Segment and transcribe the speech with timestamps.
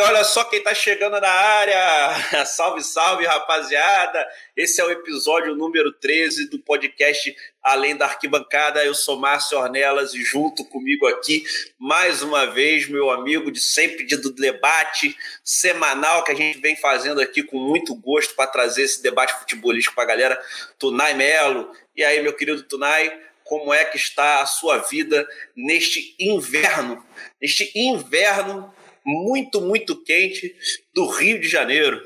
[0.00, 2.44] olha só quem tá chegando na área.
[2.46, 4.26] Salve, salve, rapaziada.
[4.56, 8.84] Esse é o episódio número 13 do podcast Além da Arquibancada.
[8.84, 11.44] Eu sou Márcio Ornelas e junto comigo aqui,
[11.78, 16.76] mais uma vez, meu amigo de sempre de, do debate semanal que a gente vem
[16.76, 20.44] fazendo aqui com muito gosto para trazer esse debate futebolístico para a galera.
[20.78, 21.70] Tunai Melo.
[21.94, 27.04] E aí, meu querido Tunai, como é que está a sua vida neste inverno,
[27.40, 28.74] neste inverno
[29.06, 30.54] muito, muito quente
[30.92, 32.02] do Rio de Janeiro.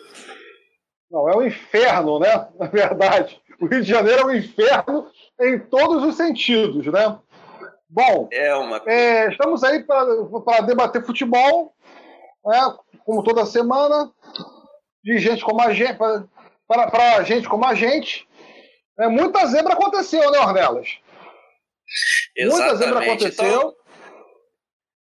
[1.11, 2.49] Não, é um inferno, né?
[2.59, 3.41] Na verdade.
[3.61, 7.19] O Rio de Janeiro é um inferno em todos os sentidos, né?
[7.89, 8.81] Bom, é uma...
[8.87, 11.75] É, estamos aí para debater futebol,
[12.45, 12.75] né?
[13.05, 14.13] como toda semana,
[15.03, 15.99] de gente como a gente,
[16.69, 18.29] para gente como a gente.
[18.99, 20.89] É, muita zebra aconteceu, né, Ornelas?
[22.37, 22.61] Exatamente.
[22.61, 23.47] Muita zebra aconteceu.
[23.47, 23.80] Então...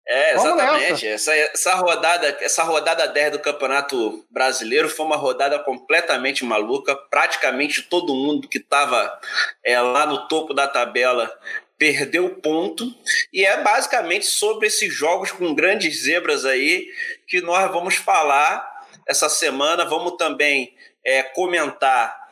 [0.08, 1.08] É, exatamente.
[1.08, 6.96] Essa, essa, rodada, essa rodada 10 do Campeonato Brasileiro foi uma rodada completamente maluca.
[6.96, 9.20] Praticamente todo mundo que estava
[9.64, 11.32] é, lá no topo da tabela
[11.78, 12.86] perdeu ponto.
[13.34, 16.88] E é basicamente sobre esses jogos com grandes zebras aí
[17.28, 18.64] que nós vamos falar
[19.08, 19.86] essa semana.
[19.86, 22.25] Vamos também é, comentar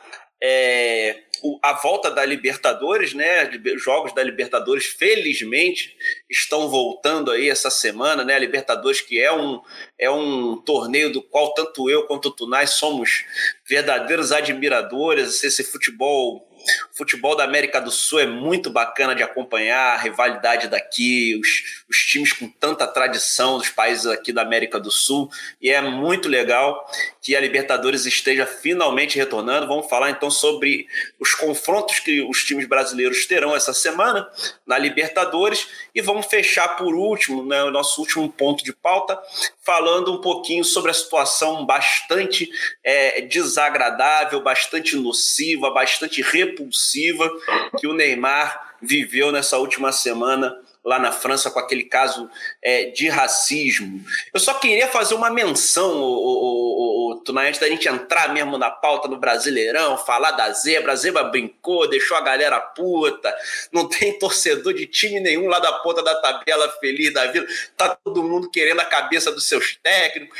[0.46, 1.22] é,
[1.62, 3.50] a volta da Libertadores, né?
[3.78, 5.96] Jogos da Libertadores, felizmente,
[6.28, 8.34] estão voltando aí essa semana, né?
[8.34, 9.62] A Libertadores, que é um,
[9.98, 13.24] é um torneio do qual tanto eu quanto o Tunai somos
[13.66, 15.42] verdadeiros admiradores.
[15.42, 16.46] Esse futebol
[16.92, 21.84] o futebol da América do Sul é muito bacana de acompanhar, a rivalidade daqui, os,
[21.88, 26.28] os times com tanta tradição dos países aqui da América do Sul, e é muito
[26.28, 26.88] legal
[27.20, 29.66] que a Libertadores esteja finalmente retornando.
[29.66, 30.86] Vamos falar então sobre
[31.18, 34.28] os confrontos que os times brasileiros terão essa semana
[34.66, 39.18] na Libertadores e vamos fechar por último, né, o nosso último ponto de pauta,
[39.62, 42.50] falando um pouquinho sobre a situação bastante
[42.82, 47.30] é, desagradável, bastante nociva, bastante repulsiva
[47.78, 52.28] que o Neymar viveu nessa última semana lá na França com aquele caso
[52.62, 54.04] é, de racismo.
[54.32, 58.70] Eu só queria fazer uma menção, o, o, o, antes da gente entrar mesmo na
[58.70, 60.92] pauta do Brasileirão, falar da zebra.
[60.92, 63.34] A zebra brincou, deixou a galera puta.
[63.72, 67.46] Não tem torcedor de time nenhum lá da ponta da tabela feliz da vida.
[67.76, 70.38] Tá todo mundo querendo a cabeça dos seus técnicos.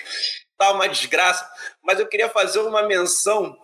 [0.58, 1.48] Tá uma desgraça.
[1.82, 3.58] Mas eu queria fazer uma menção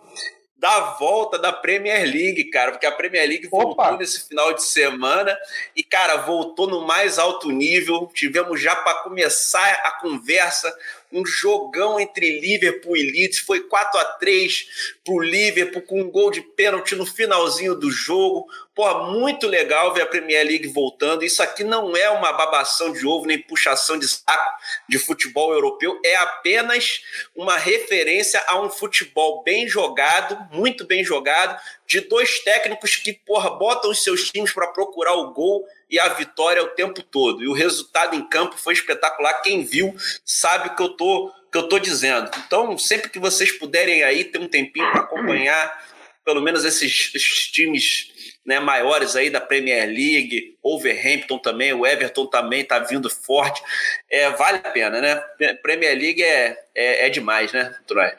[0.61, 3.97] da volta da Premier League, cara, porque a Premier League voltou Opa.
[3.97, 5.35] nesse final de semana
[5.75, 8.07] e, cara, voltou no mais alto nível.
[8.13, 10.71] Tivemos já para começar a conversa
[11.11, 13.39] um jogão entre Liverpool e Leeds.
[13.39, 14.65] Foi 4 a 3
[15.03, 18.47] pro Liverpool com um gol de pênalti no finalzinho do jogo.
[18.73, 21.23] Pô, muito legal ver a Premier League voltando.
[21.23, 24.51] Isso aqui não é uma babação de ovo nem puxação de saco
[24.87, 27.01] de futebol europeu, é apenas
[27.35, 33.49] uma referência a um futebol bem jogado, muito bem jogado, de dois técnicos que, porra,
[33.51, 37.43] botam os seus times para procurar o gol e a vitória o tempo todo.
[37.43, 39.41] E o resultado em campo foi espetacular.
[39.41, 39.93] Quem viu
[40.25, 42.31] sabe o que eu tô, que eu tô dizendo.
[42.45, 45.91] Então, sempre que vocês puderem aí ter um tempinho para acompanhar
[46.23, 52.25] pelo menos esses, esses times né, maiores aí da Premier League, Overhampton também, o Everton
[52.27, 53.61] também está vindo forte.
[54.09, 55.15] É, vale a pena, né?
[55.61, 58.11] Premier League é, é, é demais, né, Troy?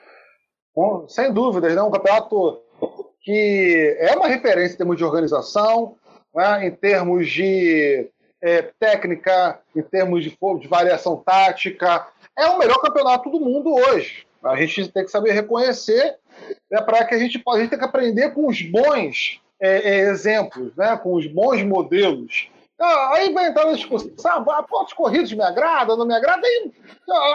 [0.74, 1.82] Bom, sem dúvidas, né?
[1.82, 2.62] Um campeonato
[3.22, 5.96] que é uma referência em termos de organização,
[6.34, 8.08] né, em termos de
[8.40, 12.06] é, técnica, em termos de, de variação tática.
[12.36, 14.26] É o melhor campeonato do mundo hoje.
[14.42, 16.16] A gente tem que saber reconhecer
[16.70, 17.58] né, para que a gente possa.
[17.58, 21.62] A gente tem que aprender com os bons é, é, exemplos, né, com os bons
[21.62, 22.48] modelos.
[22.80, 24.10] Ah, aí vai entrar na discussão.
[24.50, 26.44] Ah, pontos corridos me agrada, não me agrada?
[26.44, 26.72] Aí,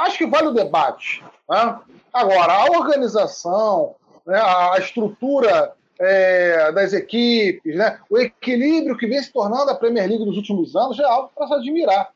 [0.02, 1.24] acho que vale o debate.
[1.50, 1.80] Né?
[2.12, 8.00] Agora, a organização, né, a estrutura é, das equipes, né?
[8.10, 11.48] o equilíbrio que vem se tornando a Premier League nos últimos anos é algo para
[11.48, 12.10] se admirar.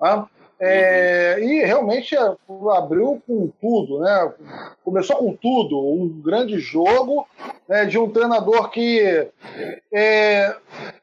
[0.00, 0.26] Né?
[0.60, 4.32] É, e realmente abriu com tudo, né?
[4.84, 7.28] começou com tudo, um grande jogo
[7.68, 9.28] né, de um treinador que
[9.92, 10.56] é,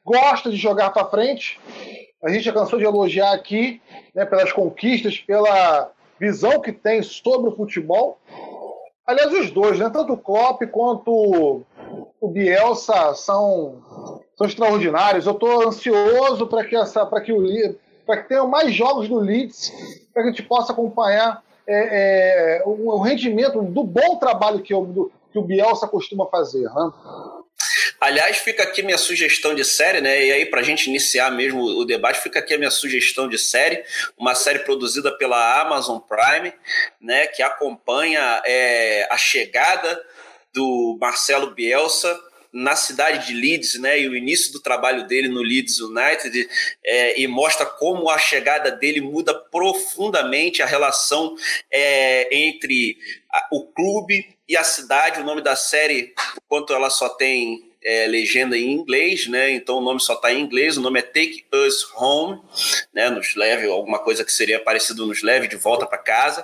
[0.04, 1.58] gosta de jogar para frente.
[2.22, 3.82] A gente já cansou de elogiar aqui
[4.14, 5.90] né, pelas conquistas, pela
[6.20, 8.20] visão que tem sobre o futebol.
[9.06, 9.90] Aliás, os dois, né?
[9.90, 11.62] tanto o Klopp quanto
[12.20, 13.76] o Bielsa são,
[14.36, 15.26] são extraordinários.
[15.26, 17.40] Eu estou ansioso para que, essa, que o
[18.06, 19.72] para que tenham mais jogos do Leeds,
[20.14, 24.74] para que a gente possa acompanhar é, é, o, o, rendimento do bom trabalho que
[24.74, 26.64] o, do, que o Bielsa costuma fazer.
[26.64, 26.92] Né?
[28.00, 30.26] Aliás, fica aqui minha sugestão de série, né?
[30.26, 33.38] E aí, para a gente iniciar mesmo o debate, fica aqui a minha sugestão de
[33.38, 33.84] série,
[34.18, 36.54] uma série produzida pela Amazon Prime,
[37.00, 37.28] né?
[37.28, 40.02] Que acompanha é, a chegada
[40.54, 42.20] do Marcelo Bielsa
[42.56, 46.48] na cidade de Leeds, né, e o início do trabalho dele no Leeds United,
[46.86, 51.36] é, e mostra como a chegada dele muda profundamente a relação
[51.70, 52.98] é, entre
[53.52, 55.20] o clube e a cidade.
[55.20, 56.14] O nome da série,
[56.48, 59.52] quanto ela só tem é, legenda em inglês, né?
[59.52, 60.76] Então o nome só está em inglês.
[60.76, 62.42] O nome é Take Us Home,
[62.92, 63.12] né?
[63.12, 66.44] Nos leve alguma coisa que seria parecido nos leve de volta para casa.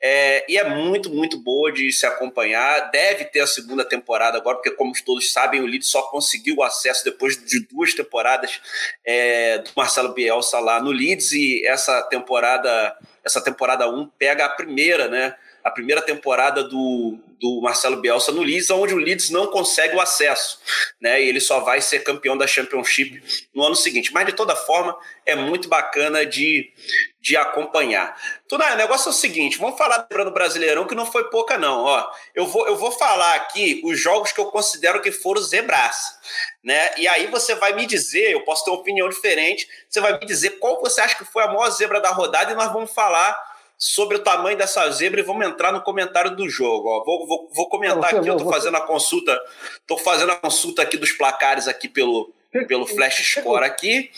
[0.00, 2.90] É, e é muito muito boa de se acompanhar.
[2.92, 6.62] Deve ter a segunda temporada agora, porque como todos sabem, o Leeds só conseguiu o
[6.62, 8.60] acesso depois de duas temporadas
[9.04, 14.48] é, do Marcelo Bielsa lá no Leeds e essa temporada essa temporada 1 pega a
[14.48, 15.34] primeira, né?
[15.66, 20.00] A primeira temporada do, do Marcelo Bielsa no Leeds, onde o Leeds não consegue o
[20.00, 20.60] acesso,
[21.00, 21.20] né?
[21.20, 23.20] E ele só vai ser campeão da Championship
[23.52, 24.12] no ano seguinte.
[24.12, 24.96] Mas de toda forma,
[25.26, 26.72] é muito bacana de,
[27.20, 28.16] de acompanhar.
[28.48, 31.82] Tunay, o negócio é o seguinte: vamos falar do Brasileirão, que não foi pouca, não.
[31.82, 36.14] Ó, eu, vou, eu vou falar aqui os jogos que eu considero que foram zebraço.
[36.62, 36.92] Né?
[36.96, 40.24] E aí você vai me dizer, eu posso ter uma opinião diferente, você vai me
[40.24, 43.55] dizer qual você acha que foi a maior zebra da rodada e nós vamos falar
[43.78, 46.88] sobre o tamanho dessa zebra e vamos entrar no comentário do jogo.
[46.88, 47.04] Ó.
[47.04, 49.38] Vou, vou, vou comentar aqui, eu estou fazendo a consulta,
[49.80, 52.32] estou fazendo a consulta aqui dos placares aqui pelo,
[52.66, 54.10] pelo Flash Score aqui.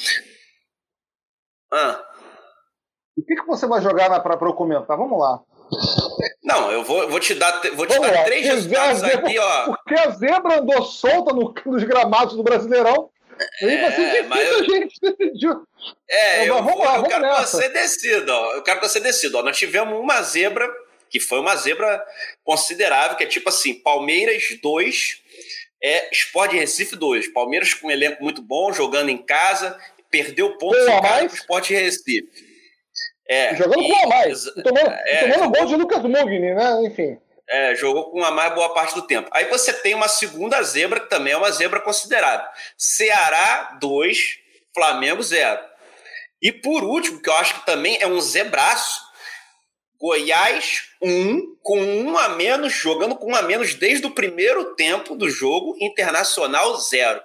[1.73, 2.05] Ah.
[3.17, 4.97] O que, que você vai jogar para eu comentar?
[4.97, 5.41] Vamos lá.
[6.43, 9.65] Não, eu vou, vou te dar, vou te dar três resultados aqui, ó.
[9.77, 13.11] Porque a zebra andou solta no, nos gramados do Brasileirão
[13.63, 14.61] Aí vai ser difícil eu...
[14.61, 14.99] a gente.
[16.11, 17.57] É, eu, vou, eu quero nessa.
[17.57, 18.53] que você decida, ó.
[18.55, 19.39] Eu quero que você decida.
[19.39, 19.43] Ó.
[19.43, 20.69] Nós tivemos uma zebra,
[21.09, 22.05] que foi uma zebra
[22.43, 25.23] considerável, que é tipo assim: Palmeiras 2,
[25.83, 27.29] é Sport Recife 2.
[27.33, 29.79] Palmeiras com um elenco muito bom, jogando em casa,
[30.11, 32.29] perdeu pontos em casa pro Sport Recife.
[33.29, 34.45] É, jogando e, com a mais.
[34.45, 36.87] Tomando, é, tomando gol de Lucas Mugni, né?
[36.87, 37.19] Enfim.
[37.51, 39.31] É, jogou com a mais boa parte do tempo.
[39.33, 42.47] Aí você tem uma segunda zebra, que também é uma zebra considerável.
[42.77, 44.19] Ceará 2,
[44.75, 45.59] Flamengo 0.
[46.43, 49.01] E por último, que eu acho que também é um zebraço,
[50.01, 54.77] Goiás 1, um, com um a menos, jogando com um a menos desde o primeiro
[54.77, 57.21] tempo do jogo, Internacional 0.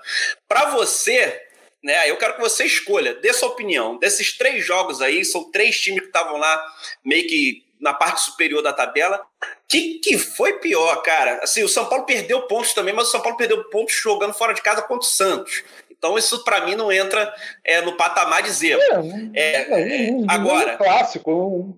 [0.47, 1.39] Para você,
[1.83, 3.99] né, eu quero que você escolha, dê sua opinião.
[3.99, 6.65] Desses três jogos aí, são três times que estavam lá
[7.05, 9.21] meio que na parte superior da tabela.
[9.67, 11.43] Que que foi pior, cara?
[11.43, 14.53] Assim, o São Paulo perdeu pontos também, mas o São Paulo perdeu pontos jogando fora
[14.53, 15.63] de casa contra o Santos.
[15.91, 17.33] Então isso para mim não entra
[17.63, 19.03] é, no patamar de zebra.
[19.35, 21.77] É, é, é, agora, clássico.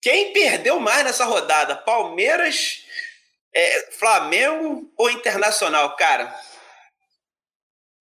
[0.00, 1.76] Quem perdeu mais nessa rodada?
[1.76, 2.86] Palmeiras,
[3.54, 6.34] é, Flamengo ou Internacional, cara?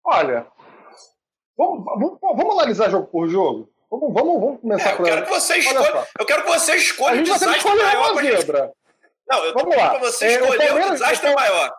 [0.03, 0.47] Olha,
[1.55, 3.74] vamos, vamos, vamos analisar jogo por jogo.
[3.95, 7.21] Vamos, vamos, vamos começar é, eu, quero que você escolha, eu quero que você escolha
[7.21, 8.11] o desastre maior.
[8.11, 8.73] Uma zebra.
[9.27, 9.97] Não, eu vamos lá.
[9.99, 11.73] você escolher é, o, o desastre então, maior.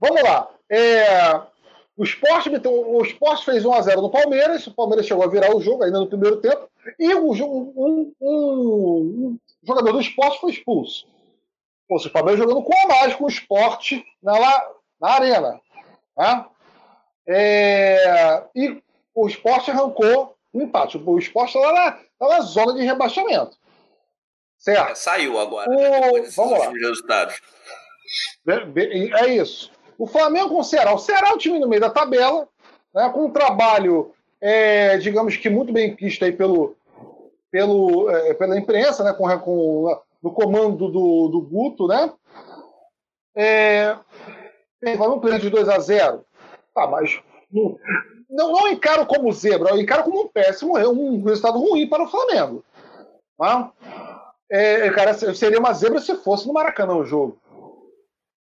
[0.00, 0.48] Vamos lá.
[0.70, 1.40] É,
[1.96, 5.82] o esporte, o esporte fez 1x0 no Palmeiras, o Palmeiras chegou a virar o jogo
[5.82, 6.68] ainda no primeiro tempo,
[6.98, 11.08] e um, um, um, um jogador do esporte foi expulso.
[11.90, 14.38] Ou seja, o Palmeiras jogando com a mais com o esporte na,
[15.00, 15.60] na arena.
[16.16, 16.46] Né?
[17.26, 18.80] É, e
[19.14, 20.98] o esporte arrancou um empate.
[20.98, 23.56] O esporte está lá, na, tá na zona de rebaixamento.
[24.58, 24.90] Certo?
[24.90, 25.70] É, saiu agora.
[25.70, 26.30] O...
[26.36, 26.70] Vamos lá.
[26.70, 27.40] Resultados.
[28.46, 29.70] É isso.
[29.98, 30.92] O Flamengo com o Ceará.
[30.94, 32.48] O Ceará é o time no meio da tabela,
[32.94, 36.76] né, com um trabalho, é, digamos que muito bem visto aí pelo,
[37.50, 42.12] pelo, é, pela imprensa, né, com, com, no comando do, do Guto, né?
[43.36, 43.96] É,
[44.96, 46.24] Flamengo perde de 2 a 0
[46.74, 47.20] Tá, mas
[48.28, 52.08] não, não encaro como zebra, eu encaro como um péssimo, um resultado ruim para o
[52.08, 52.64] Flamengo.
[53.38, 53.72] Tá?
[54.50, 57.38] É, cara, seria uma zebra se fosse no Maracanã o jogo.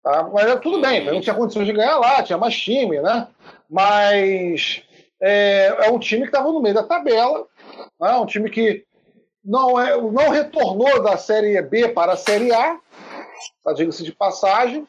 [0.03, 0.29] Tá?
[0.33, 3.27] Mas é, tudo bem, não tinha condições de ganhar lá, tinha mais time, né?
[3.69, 4.83] Mas
[5.21, 7.47] é, é um time que estava no meio da tabela,
[7.99, 8.11] né?
[8.17, 8.85] um time que
[9.43, 12.77] não, é, não retornou da Série B para a Série A,
[13.63, 14.85] tá, diga-se de passagem,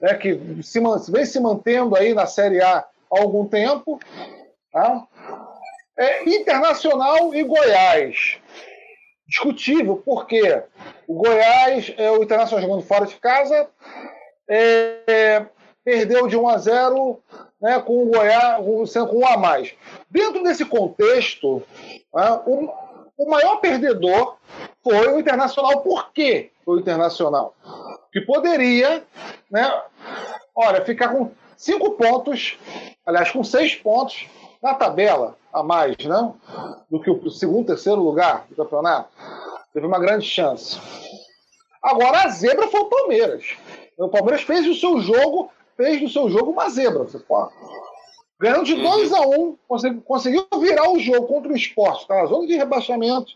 [0.00, 0.14] né?
[0.14, 0.80] que se,
[1.10, 3.98] vem se mantendo aí na Série A há algum tempo.
[4.72, 5.06] Tá?
[5.96, 8.38] É, Internacional e Goiás.
[9.26, 10.62] Discutível, porque
[11.06, 13.68] o Goiás, é, o Internacional jogando fora de casa,
[14.48, 15.46] é, é,
[15.84, 17.22] perdeu de 1 a 0
[17.60, 19.74] né, com o Goiás com, com um a mais.
[20.10, 21.62] Dentro desse contexto,
[22.14, 22.70] né, o,
[23.18, 24.36] o maior perdedor
[24.82, 25.80] foi o Internacional.
[25.80, 27.54] Por quê foi o Internacional?
[28.12, 29.04] Que poderia,
[29.50, 29.82] né,
[30.54, 32.56] olha, ficar com cinco pontos,
[33.04, 34.26] aliás, com seis pontos
[34.62, 36.32] na tabela a mais, né?
[36.90, 39.10] Do que o segundo, terceiro lugar do campeonato.
[39.74, 40.80] Teve uma grande chance.
[41.82, 43.44] Agora a zebra foi o Palmeiras.
[43.98, 47.04] O Palmeiras fez o seu jogo, fez do seu jogo uma zebra.
[47.04, 47.52] Você pode.
[48.40, 49.16] Ganhando de 2 uhum.
[49.16, 49.58] a 1
[49.90, 52.24] um, conseguiu, virar o jogo contra o esporte, tá?
[52.26, 53.32] zona de rebaixamento.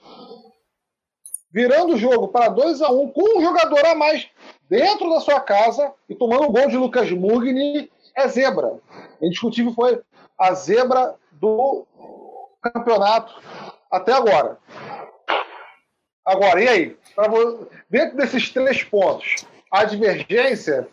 [1.50, 4.28] Virando o jogo para 2 a 1 um, com um jogador a mais
[4.70, 8.78] dentro da sua casa e tomando um gol de Lucas Mugni, é zebra.
[9.20, 10.00] Indiscutível foi
[10.38, 11.86] a zebra do
[12.62, 13.34] campeonato
[13.90, 14.58] até agora.
[16.24, 16.96] Agora, e aí?
[17.90, 20.88] Dentro desses três pontos, a divergência.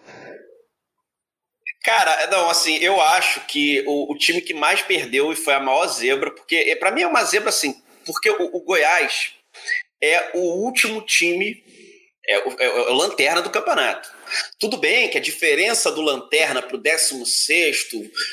[1.84, 5.60] Cara, não, assim, eu acho que o, o time que mais perdeu e foi a
[5.60, 9.34] maior zebra, porque é, para mim é uma zebra assim, porque o, o Goiás
[10.02, 11.64] é o último time
[12.30, 14.08] é o, é o, lanterna do campeonato.
[14.60, 17.88] Tudo bem que a diferença do lanterna para o 16,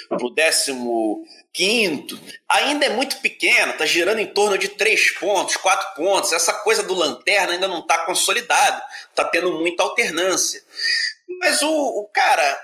[0.06, 1.24] para o
[1.54, 6.32] 15, ainda é muito pequena, está girando em torno de 3 pontos, 4 pontos.
[6.34, 10.62] Essa coisa do lanterna ainda não está consolidada, está tendo muita alternância.
[11.40, 12.60] Mas o, o cara,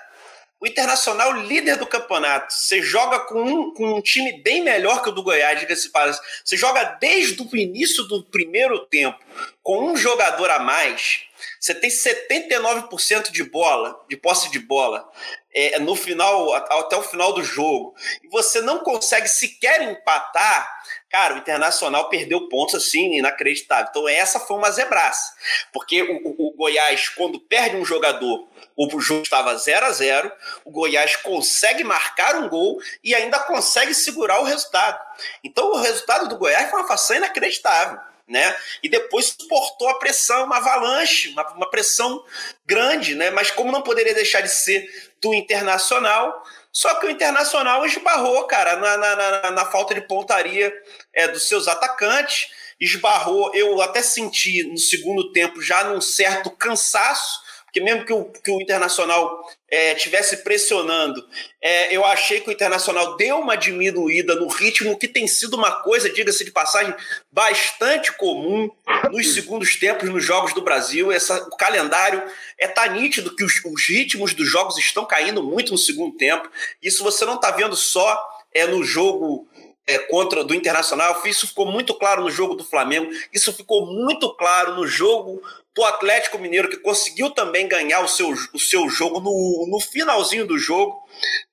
[0.62, 5.08] o Internacional, líder do campeonato, você joga com um, com um time bem melhor que
[5.08, 9.18] o do Goiás, diga-se para Você joga desde o início do primeiro tempo
[9.60, 11.24] com um jogador a mais.
[11.58, 15.10] Você tem 79% de bola, de posse de bola,
[15.52, 17.96] é, no final, até o final do jogo.
[18.22, 20.81] E você não consegue sequer empatar.
[21.12, 23.88] Cara, o Internacional perdeu pontos assim, inacreditável.
[23.90, 25.34] Então, essa foi uma zebraça.
[25.70, 30.32] Porque o, o, o Goiás, quando perde um jogador o jogo estava 0 a 0
[30.64, 34.98] o Goiás consegue marcar um gol e ainda consegue segurar o resultado.
[35.44, 37.98] Então o resultado do Goiás foi uma façanha inacreditável.
[38.26, 38.56] Né?
[38.82, 42.24] E depois suportou a pressão, uma avalanche, uma, uma pressão
[42.64, 43.30] grande, né?
[43.30, 44.88] Mas como não poderia deixar de ser
[45.20, 46.42] do Internacional,
[46.72, 50.72] só que o Internacional esbarrou, cara, na, na, na, na falta de pontaria
[51.12, 52.50] é, dos seus atacantes,
[52.80, 57.40] esbarrou, eu até senti no segundo tempo já num certo cansaço,
[57.72, 61.26] porque mesmo que o, que o Internacional estivesse é, pressionando,
[61.58, 65.80] é, eu achei que o Internacional deu uma diminuída no ritmo, que tem sido uma
[65.80, 66.94] coisa, diga-se de passagem,
[67.32, 68.70] bastante comum
[69.10, 71.10] nos segundos tempos nos jogos do Brasil.
[71.10, 72.22] Essa, o calendário
[72.58, 76.50] é tá nítido que os, os ritmos dos jogos estão caindo muito no segundo tempo.
[76.82, 79.48] Isso você não está vendo só é, no jogo
[79.86, 81.20] é, contra do Internacional.
[81.24, 83.10] Isso ficou muito claro no jogo do Flamengo.
[83.32, 85.42] Isso ficou muito claro no jogo
[85.74, 90.46] do Atlético Mineiro, que conseguiu também ganhar o seu, o seu jogo no, no finalzinho
[90.46, 91.02] do jogo,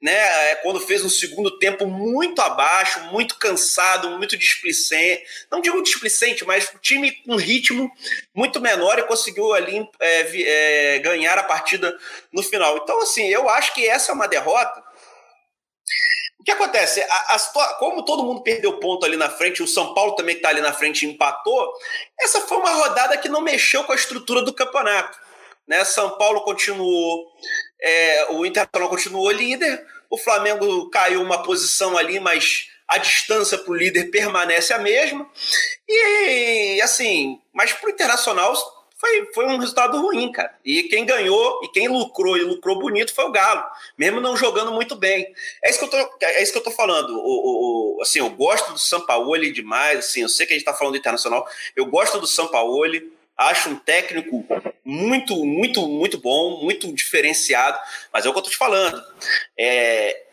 [0.02, 0.52] né?
[0.52, 5.24] É, quando fez um segundo tempo muito abaixo, muito cansado, muito displicente.
[5.50, 7.90] Não digo displicente, mas o time com ritmo
[8.36, 11.98] muito menor e conseguiu ali é, é, ganhar a partida
[12.34, 12.78] no final.
[12.78, 14.88] Então, assim, eu acho que essa é uma derrota
[16.50, 17.01] que acontece?
[17.01, 20.50] A, a, como todo mundo perdeu ponto ali na frente, o São Paulo também está
[20.50, 21.72] ali na frente empatou,
[22.20, 25.18] essa foi uma rodada que não mexeu com a estrutura do campeonato.
[25.68, 25.86] Né?
[25.86, 27.32] São Paulo continuou,
[27.79, 33.72] é, o Internacional continuou líder, o Flamengo caiu uma posição ali, mas a distância para
[33.72, 35.29] o líder permanece a mesma.
[35.88, 38.56] E assim, mas para o Internacional
[39.00, 40.53] foi, foi um resultado ruim, cara.
[40.63, 43.63] E quem ganhou e quem lucrou e lucrou bonito foi o Galo,
[43.98, 45.34] mesmo não jogando muito bem.
[45.63, 47.18] É isso que eu tô, é isso que eu tô falando.
[47.18, 50.74] O, o, assim, eu gosto do Sampaoli demais, assim, eu sei que a gente tá
[50.74, 54.46] falando do Internacional, eu gosto do Sampaoli, acho um técnico
[54.84, 57.79] muito, muito, muito bom, muito diferenciado,
[58.12, 59.01] mas é o que eu tô te falando.
[59.58, 60.25] É,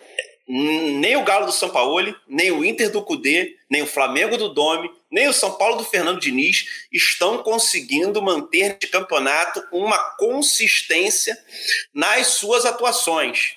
[0.49, 4.49] nem o Galo do São Paulo, nem o Inter do Cudê, nem o Flamengo do
[4.49, 11.36] Dome, nem o São Paulo do Fernando Diniz estão conseguindo manter de campeonato uma consistência
[11.94, 13.56] nas suas atuações.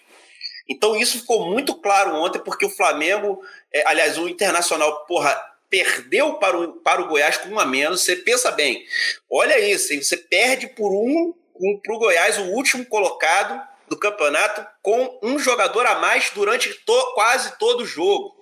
[0.69, 3.41] Então isso ficou muito claro ontem, porque o Flamengo,
[3.73, 5.35] é, aliás, o Internacional, porra,
[5.69, 8.01] perdeu para o, para o Goiás com um a menos.
[8.01, 8.85] Você pensa bem,
[9.29, 14.65] olha isso, você perde por um, um para o Goiás, o último colocado do campeonato
[14.83, 18.38] com um jogador a mais durante to, quase todo o jogo.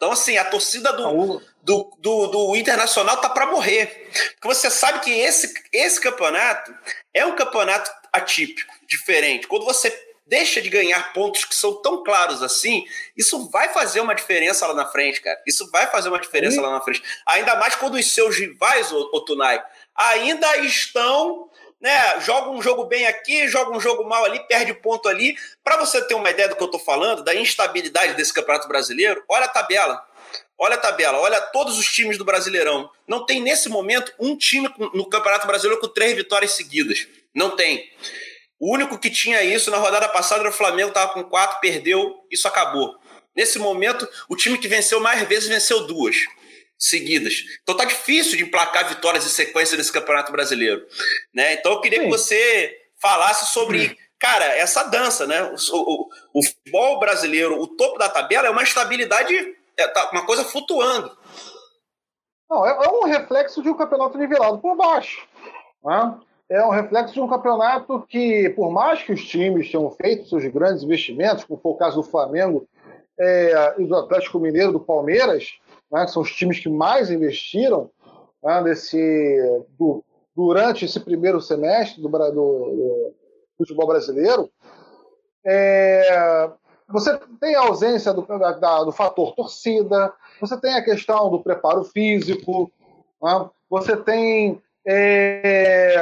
[0.00, 4.08] Então, assim, a torcida do, do, do, do Internacional tá para morrer.
[4.32, 6.74] Porque você sabe que esse, esse campeonato
[7.12, 9.46] é um campeonato atípico, diferente.
[9.46, 9.90] Quando você
[10.26, 14.72] deixa de ganhar pontos que são tão claros assim, isso vai fazer uma diferença lá
[14.72, 15.38] na frente, cara.
[15.46, 16.62] Isso vai fazer uma diferença Sim.
[16.62, 17.02] lá na frente.
[17.28, 19.62] Ainda mais quando os seus rivais, o, o Tunai,
[19.94, 21.49] ainda estão
[21.80, 22.20] né?
[22.20, 25.36] Joga um jogo bem aqui, joga um jogo mal ali, perde ponto ali.
[25.64, 29.24] Para você ter uma ideia do que eu estou falando, da instabilidade desse Campeonato Brasileiro,
[29.28, 30.04] olha a tabela.
[30.58, 32.90] Olha a tabela, olha todos os times do Brasileirão.
[33.08, 37.08] Não tem nesse momento um time no Campeonato Brasileiro com três vitórias seguidas.
[37.34, 37.90] Não tem.
[38.58, 42.14] O único que tinha isso na rodada passada era o Flamengo, estava com quatro, perdeu,
[42.30, 42.94] isso acabou.
[43.34, 46.16] Nesse momento, o time que venceu mais vezes venceu duas
[46.80, 47.44] seguidas.
[47.62, 50.84] Então tá difícil de emplacar vitórias em sequência nesse Campeonato Brasileiro.
[51.34, 51.52] Né?
[51.52, 52.04] Então eu queria Sim.
[52.06, 55.42] que você falasse sobre, cara, essa dança, né?
[55.42, 59.34] O, o, o, futebol brasileiro, o topo da tabela é uma estabilidade,
[59.76, 61.16] é tá uma coisa flutuando.
[62.48, 65.26] Não, é, é um reflexo de um campeonato nivelado por baixo.
[65.84, 66.18] Né?
[66.48, 70.44] É um reflexo de um campeonato que, por mais que os times tenham feito seus
[70.46, 72.66] grandes investimentos, como foi o caso do Flamengo
[73.18, 75.60] é, e do Atlético Mineiro, do Palmeiras,
[75.90, 77.90] né, que são os times que mais investiram
[78.42, 78.62] né,
[79.78, 80.04] do,
[80.34, 83.14] durante esse primeiro semestre do, do, do
[83.58, 84.50] futebol brasileiro,
[85.44, 86.50] é,
[86.88, 91.84] você tem a ausência do, da, do fator torcida, você tem a questão do preparo
[91.84, 92.70] físico,
[93.22, 95.94] né, você tem é,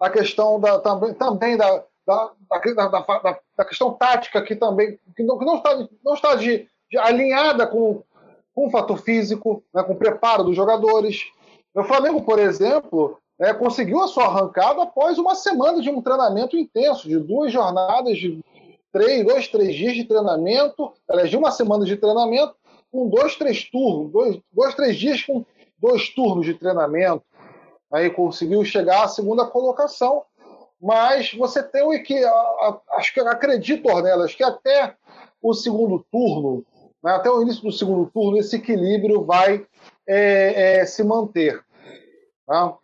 [0.00, 2.32] a questão da, também, também da, da,
[2.74, 6.98] da, da, questão tática que também que não, que não está, não está de, de
[6.98, 8.02] alinhada com,
[8.56, 11.26] com o fator físico, né, com o preparo dos jogadores.
[11.74, 16.56] O Flamengo, por exemplo, é, conseguiu a sua arrancada após uma semana de um treinamento
[16.56, 18.42] intenso, de duas jornadas de
[18.90, 22.54] três, dois, três dias de treinamento, aliás, de uma semana de treinamento,
[22.90, 25.44] com dois, três turnos, dois, dois, três dias com
[25.78, 27.22] dois turnos de treinamento.
[27.92, 30.22] Aí conseguiu chegar à segunda colocação,
[30.80, 32.24] mas você tem o que
[32.92, 34.94] acho que acredito, Ornelas, que até
[35.42, 36.64] o segundo turno
[37.06, 39.64] né, até o início do segundo turno, esse equilíbrio vai
[40.08, 41.64] é, é, se manter.
[42.44, 42.76] Tá?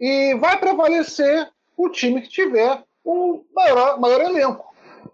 [0.00, 4.64] E vai prevalecer o time que tiver um maior, maior elenco.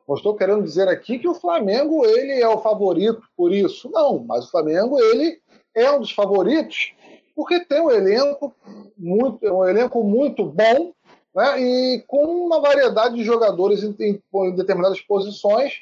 [0.07, 3.90] Não estou querendo dizer aqui que o Flamengo ele é o favorito por isso.
[3.90, 5.40] Não, mas o Flamengo ele
[5.75, 6.95] é um dos favoritos
[7.35, 8.54] porque tem um elenco
[8.97, 10.92] muito, um elenco muito bom
[11.35, 15.81] né, e com uma variedade de jogadores em, em, em determinadas posições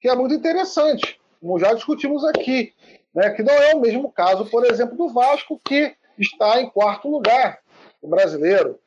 [0.00, 2.72] que é muito interessante como já discutimos aqui,
[3.14, 7.08] né, que não é o mesmo caso, por exemplo, do Vasco, que está em quarto
[7.08, 7.58] lugar,
[8.02, 8.78] o brasileiro,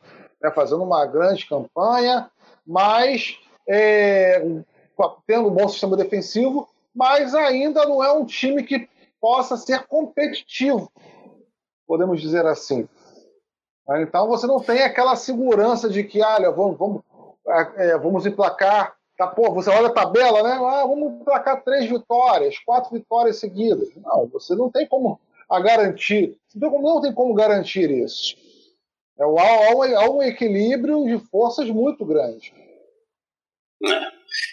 [0.42, 2.30] né, fazendo uma grande campanha,
[2.66, 3.38] mas
[3.68, 4.42] é,
[5.26, 8.88] tendo um bom sistema defensivo, mas ainda não é um time que
[9.20, 10.92] possa ser competitivo,
[11.88, 12.88] podemos dizer assim.
[14.00, 17.02] Então você não tem aquela segurança de que, olha, vamos, vamos,
[17.78, 20.54] é, vamos emplacar Tá, pô, você olha a tabela, né?
[20.54, 23.88] Ah, vamos placar três vitórias, quatro vitórias seguidas.
[23.96, 26.36] Não, você não tem como a garantir.
[26.56, 28.36] Não tem como garantir isso.
[29.20, 32.52] É, há, um, há um equilíbrio de forças muito grande.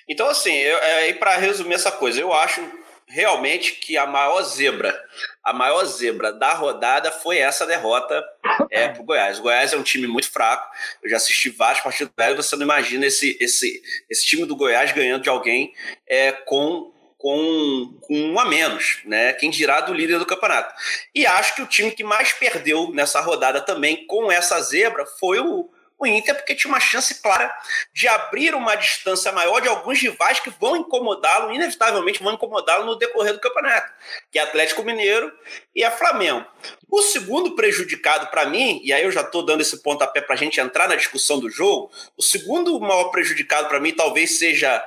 [0.07, 2.61] Então, assim, eu, é, para resumir essa coisa, eu acho
[3.07, 4.95] realmente que a maior zebra,
[5.43, 8.23] a maior zebra da rodada foi essa derrota
[8.71, 9.39] é, pro Goiás.
[9.39, 10.71] O Goiás é um time muito fraco.
[11.03, 14.57] Eu já assisti vários partidos do Goiás, você não imagina esse, esse, esse time do
[14.57, 15.73] Goiás ganhando de alguém
[16.07, 19.33] é, com com, com um a menos, né?
[19.33, 20.73] Quem dirá do líder do campeonato.
[21.13, 25.41] E acho que o time que mais perdeu nessa rodada também com essa zebra foi
[25.41, 25.69] o,
[25.99, 27.53] o Inter, porque tinha uma chance clara
[27.93, 32.97] de abrir uma distância maior de alguns rivais que vão incomodá-lo, inevitavelmente vão incomodá-lo no
[32.97, 33.93] decorrer do campeonato,
[34.31, 35.33] que é Atlético Mineiro
[35.75, 36.47] e a Flamengo.
[36.89, 40.39] O segundo prejudicado para mim, e aí eu já estou dando esse pontapé para a
[40.39, 44.85] gente entrar na discussão do jogo, o segundo maior prejudicado para mim talvez seja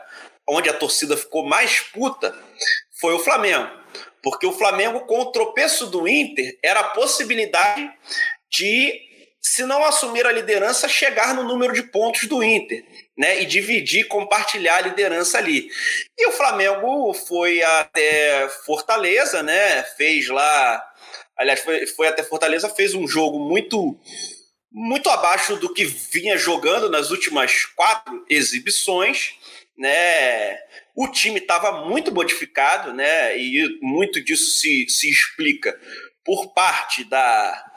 [0.47, 2.34] onde a torcida ficou mais puta,
[3.00, 3.69] foi o Flamengo.
[4.24, 7.91] Porque o Flamengo, com o tropeço do Inter, era a possibilidade
[8.50, 9.11] de
[9.41, 12.86] se não assumir a liderança, chegar no número de pontos do Inter,
[13.17, 13.41] né?
[13.41, 15.67] E dividir, compartilhar a liderança ali.
[16.17, 19.82] E o Flamengo foi até Fortaleza, né?
[19.97, 20.84] Fez lá,
[21.36, 23.99] aliás, foi, foi até Fortaleza, fez um jogo muito
[24.73, 29.34] muito abaixo do que vinha jogando nas últimas quatro exibições,
[29.77, 30.58] né?
[30.95, 33.38] O time estava muito modificado, né?
[33.38, 35.77] E muito disso se, se explica
[36.23, 37.70] por parte da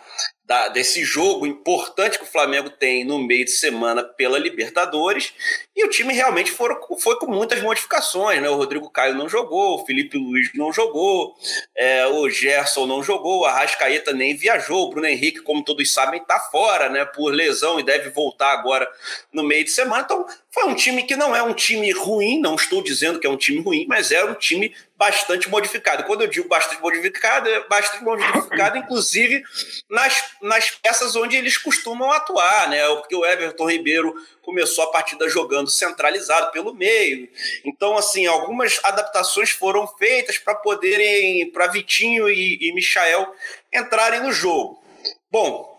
[0.44, 5.32] da, desse jogo importante que o Flamengo tem no meio de semana pela Libertadores.
[5.74, 8.42] E o time realmente foi com muitas modificações.
[8.42, 8.48] Né?
[8.48, 11.34] O Rodrigo Caio não jogou, o Felipe Luiz não jogou,
[11.74, 16.20] é, o Gerson não jogou, a Rascaeta nem viajou, o Bruno Henrique, como todos sabem,
[16.20, 18.86] está fora né, por lesão e deve voltar agora
[19.32, 20.02] no meio de semana.
[20.04, 23.30] Então, foi um time que não é um time ruim, não estou dizendo que é
[23.30, 26.04] um time ruim, mas é um time bastante modificado.
[26.04, 29.42] Quando eu digo bastante modificado, é bastante modificado, inclusive
[29.90, 32.86] nas, nas peças onde eles costumam atuar, né?
[32.94, 37.28] Porque o Everton Ribeiro começou a partida jogando centralizado pelo meio.
[37.64, 43.26] Então, assim, algumas adaptações foram feitas para poderem, para Vitinho e, e Michael
[43.72, 44.80] entrarem no jogo.
[45.28, 45.76] Bom,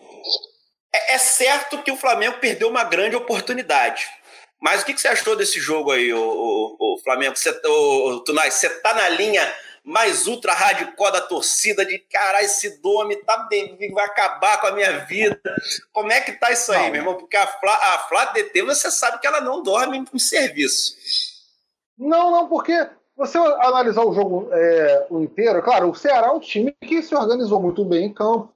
[0.93, 4.05] é, é certo que o Flamengo perdeu uma grande oportunidade
[4.61, 7.35] Mas o que, que você achou desse jogo aí, o, o, o Flamengo?
[7.35, 12.81] Você, o, Tunai, você tá na linha mais ultra hardcore da torcida de caralho, esse
[12.81, 13.47] Dome tá,
[13.93, 15.55] vai acabar com a minha vida.
[15.93, 16.91] Como é que tá isso aí, não.
[16.91, 17.15] meu irmão?
[17.15, 20.95] Porque a Flá, a Flá DT, você sabe que ela não dorme em serviço.
[21.95, 22.73] Não, não, porque
[23.15, 27.15] você analisar o jogo é, o inteiro, claro, o Ceará é um time que se
[27.15, 28.51] organizou muito bem em campo,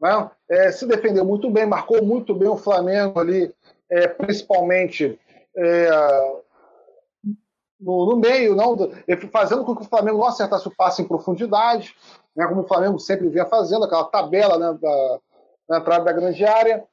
[0.00, 0.30] né?
[0.50, 3.54] É, se defendeu muito bem, marcou muito bem o Flamengo ali,
[3.90, 5.18] é, principalmente
[5.56, 5.90] é,
[7.80, 8.76] no, no, meio, não,
[9.30, 11.94] fazendo com que o Flamengo não acertasse o passe em profundidade,
[12.34, 15.18] né, como o Flamengo sempre vinha fazendo, aquela tabela né, da,
[15.68, 16.84] na entrada da grande área.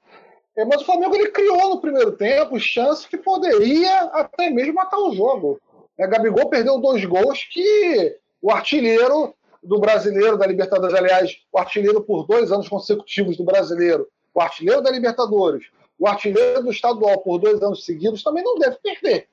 [0.55, 4.97] É, mas o Flamengo ele criou no primeiro tempo chance que poderia até mesmo matar
[4.97, 5.59] o jogo.
[5.97, 12.01] É, Gabigol perdeu dois gols que o artilheiro do brasileiro, da Libertadores, aliás, o artilheiro
[12.01, 15.65] por dois anos consecutivos do brasileiro, o artilheiro da Libertadores,
[16.01, 19.27] o artilheiro do estadual por dois anos seguidos também não deve perder.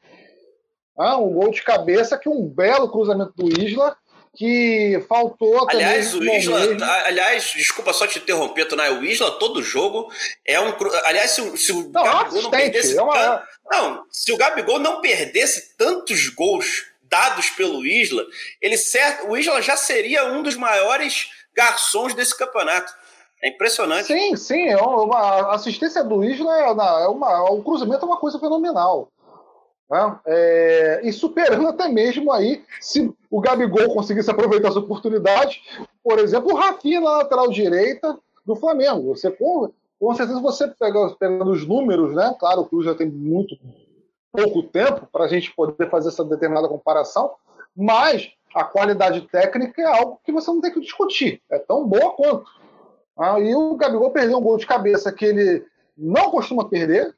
[0.98, 3.96] Ah, um gol de cabeça que um belo cruzamento do Isla
[4.37, 6.61] que faltou aliás o Isla
[7.07, 10.12] aliás desculpa só te interromper Tonai, o Isla todo jogo
[10.44, 13.48] é um aliás se, se o não, Gabigol não perdesse é uma...
[13.70, 18.26] não se o Gabigol não perdesse tantos gols dados pelo Isla
[18.61, 22.92] ele certo o Isla já seria um dos maiores garçons desse campeonato
[23.42, 28.05] é impressionante sim sim é uma assistência do Isla é uma, é uma o cruzamento
[28.05, 29.09] é uma coisa fenomenal
[29.90, 30.20] né?
[30.27, 35.61] É, e superando até mesmo aí, se o Gabigol conseguisse aproveitar as oportunidades,
[36.05, 39.14] por exemplo, o Rafinha na lateral direita do Flamengo.
[39.14, 42.35] Você, com, com certeza, você pega, pegando os números, né?
[42.38, 43.57] Claro, o Cruz já tem muito
[44.31, 47.33] pouco tempo para a gente poder fazer essa determinada comparação,
[47.74, 51.40] mas a qualidade técnica é algo que você não tem que discutir.
[51.51, 52.44] É tão boa quanto.
[53.18, 57.12] Ah, e o Gabigol perdeu um gol de cabeça que ele não costuma perder.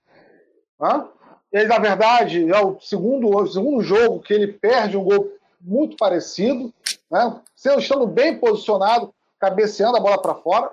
[0.80, 1.06] Ah,
[1.52, 5.96] ele, na verdade, é o segundo, o segundo jogo que ele perde um gol muito
[5.96, 6.72] parecido,
[7.10, 7.40] né?
[7.78, 10.70] estando bem posicionado, cabeceando a bola para fora.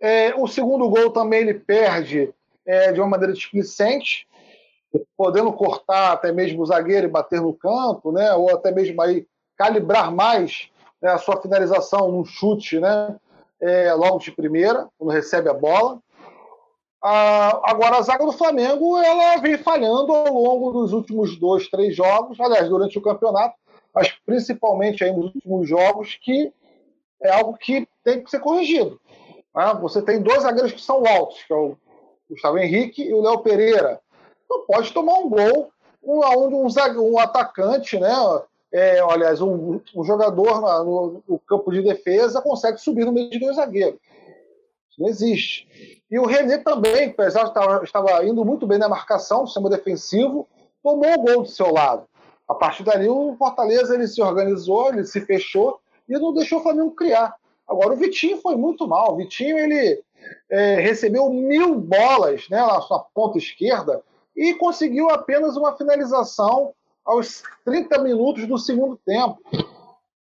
[0.00, 2.32] É, o segundo gol também ele perde
[2.66, 4.26] é, de uma maneira displicente,
[5.16, 8.32] podendo cortar até mesmo o zagueiro e bater no canto, né?
[8.32, 10.68] ou até mesmo aí calibrar mais
[11.00, 13.14] né, a sua finalização num chute né?
[13.60, 16.00] É, logo de primeira, quando recebe a bola.
[17.02, 22.38] Agora, a zaga do Flamengo ela vem falhando ao longo dos últimos dois, três jogos,
[22.38, 23.54] aliás, durante o campeonato,
[23.94, 26.52] mas principalmente aí nos últimos jogos, que
[27.22, 29.00] é algo que tem que ser corrigido.
[29.54, 31.76] Ah, você tem dois zagueiros que são altos, que é o
[32.28, 34.00] Gustavo Henrique e o Léo Pereira.
[34.48, 38.12] Não pode tomar um gol onde um, um, um atacante, né?
[38.72, 43.40] É, aliás, um, um jogador no, no campo de defesa consegue subir no meio de
[43.40, 43.98] dois zagueiros.
[44.90, 46.02] Isso não existe.
[46.10, 50.48] E o René também, apesar de estar estava indo muito bem na marcação, sistema defensivo,
[50.82, 52.06] tomou o gol do seu lado.
[52.48, 56.62] A partir dali, o Fortaleza ele se organizou, ele se fechou e não deixou o
[56.62, 57.34] Flamengo criar.
[57.66, 59.12] Agora, o Vitinho foi muito mal.
[59.12, 60.02] O Vitinho ele
[60.48, 64.02] é, recebeu mil bolas né, na sua ponta esquerda
[64.36, 66.74] e conseguiu apenas uma finalização
[67.10, 69.38] aos 30 minutos do segundo tempo.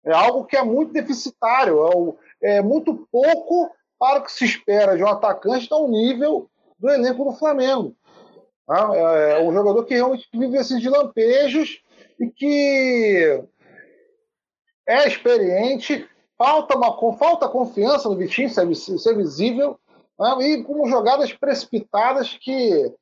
[0.05, 3.69] É algo que é muito deficitário, é, é muito pouco
[3.99, 7.93] para o que se espera de um atacante ao nível do elenco do Flamengo.
[8.65, 8.89] Tá?
[8.93, 11.81] É, é um jogador que realmente vive esses de lampejos
[12.19, 13.43] e que
[14.87, 19.77] é experiente, falta, uma, falta confiança no Vitinho, ser, ser visível,
[20.17, 20.37] né?
[20.41, 22.93] e com jogadas precipitadas que,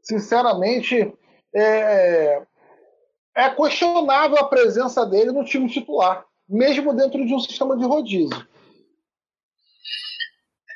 [0.00, 1.12] sinceramente,
[1.52, 2.42] é,
[3.36, 8.46] é questionável a presença dele no time titular, mesmo dentro de um sistema de rodízio.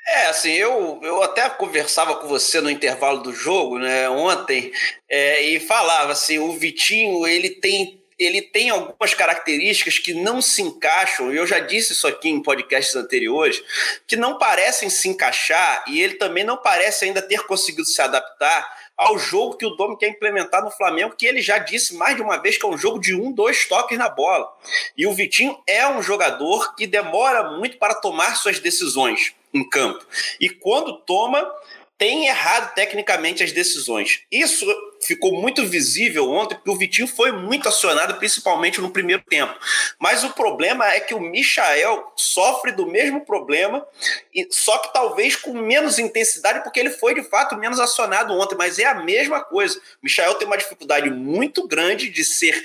[0.06, 4.72] É, assim, eu, eu até conversava com você no intervalo do jogo, né, ontem,
[5.08, 10.60] é, e falava assim, o Vitinho, ele tem ele tem algumas características que não se
[10.60, 13.62] encaixam, e eu já disse isso aqui em podcasts anteriores,
[14.08, 18.76] que não parecem se encaixar, e ele também não parece ainda ter conseguido se adaptar
[18.98, 22.22] ao jogo que o Domi quer implementar no Flamengo, que ele já disse mais de
[22.22, 24.52] uma vez que é um jogo de um, dois toques na bola.
[24.96, 30.04] E o Vitinho é um jogador que demora muito para tomar suas decisões em campo.
[30.40, 31.48] E quando toma,
[31.96, 34.22] tem errado tecnicamente as decisões.
[34.30, 34.66] Isso
[35.02, 39.54] ficou muito visível ontem, porque o Vitinho foi muito acionado, principalmente no primeiro tempo.
[39.98, 43.86] Mas o problema é que o Michael sofre do mesmo problema,
[44.50, 48.78] só que talvez com menos intensidade, porque ele foi de fato menos acionado ontem, mas
[48.78, 49.78] é a mesma coisa.
[49.78, 52.62] O Michael tem uma dificuldade muito grande de ser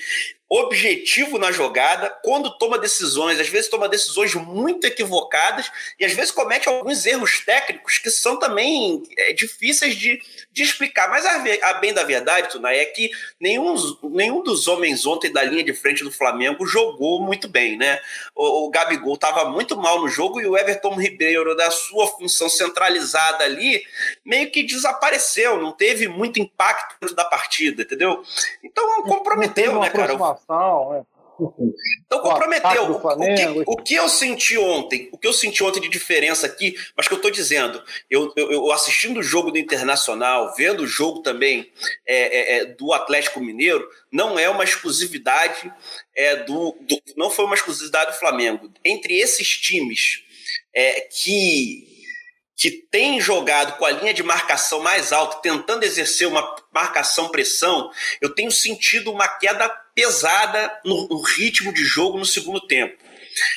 [0.56, 6.32] objetivo na jogada, quando toma decisões, às vezes toma decisões muito equivocadas e às vezes
[6.32, 11.10] comete alguns erros técnicos que são também é, difíceis de, de explicar.
[11.10, 15.44] Mas a, a, bem da verdade, Tunay, é que nenhum, nenhum dos homens ontem da
[15.44, 18.00] linha de frente do Flamengo jogou muito bem, né?
[18.36, 22.50] O, o Gabigol estava muito mal no jogo e o Everton Ribeiro, da sua função
[22.50, 23.84] centralizada ali,
[24.26, 28.24] meio que desapareceu, não teve muito impacto da partida, entendeu?
[28.64, 30.14] Então comprometeu, né, cara?
[31.10, 31.13] é.
[32.06, 32.92] Então comprometeu.
[32.92, 36.46] O, o, que, o, que, eu senti ontem, o que eu senti ontem de diferença
[36.46, 40.84] aqui, mas que eu estou dizendo, eu, eu, eu, assistindo o jogo do Internacional, vendo
[40.84, 41.72] o jogo também
[42.08, 45.72] é, é, é, do Atlético Mineiro, não é uma exclusividade
[46.16, 48.72] é, do, do, não foi uma exclusividade do Flamengo.
[48.84, 50.24] Entre esses times
[50.74, 51.93] é, que
[52.56, 58.34] que tem jogado com a linha de marcação mais alta, tentando exercer uma marcação-pressão, eu
[58.34, 62.98] tenho sentido uma queda pesada no, no ritmo de jogo no segundo tempo.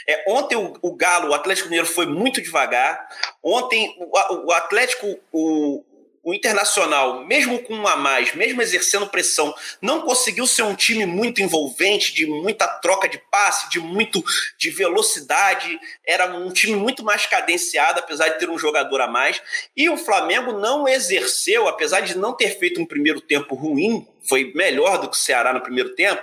[0.09, 3.07] É, ontem o, o, Galo, o Atlético Mineiro foi muito devagar.
[3.43, 5.85] Ontem o, o Atlético, o,
[6.27, 11.07] o Internacional, mesmo com um a mais, mesmo exercendo pressão, não conseguiu ser um time
[11.07, 14.25] muito envolvente, de muita troca de passe, de muito
[14.59, 15.79] de velocidade.
[16.05, 19.41] Era um time muito mais cadenciado, apesar de ter um jogador a mais.
[19.77, 24.53] E o Flamengo não exerceu, apesar de não ter feito um primeiro tempo ruim, foi
[24.53, 26.21] melhor do que o Ceará no primeiro tempo.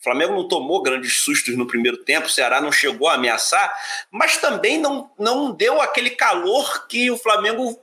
[0.00, 3.72] O Flamengo não tomou grandes sustos no primeiro tempo, o Ceará não chegou a ameaçar,
[4.10, 7.80] mas também não, não deu aquele calor que o Flamengo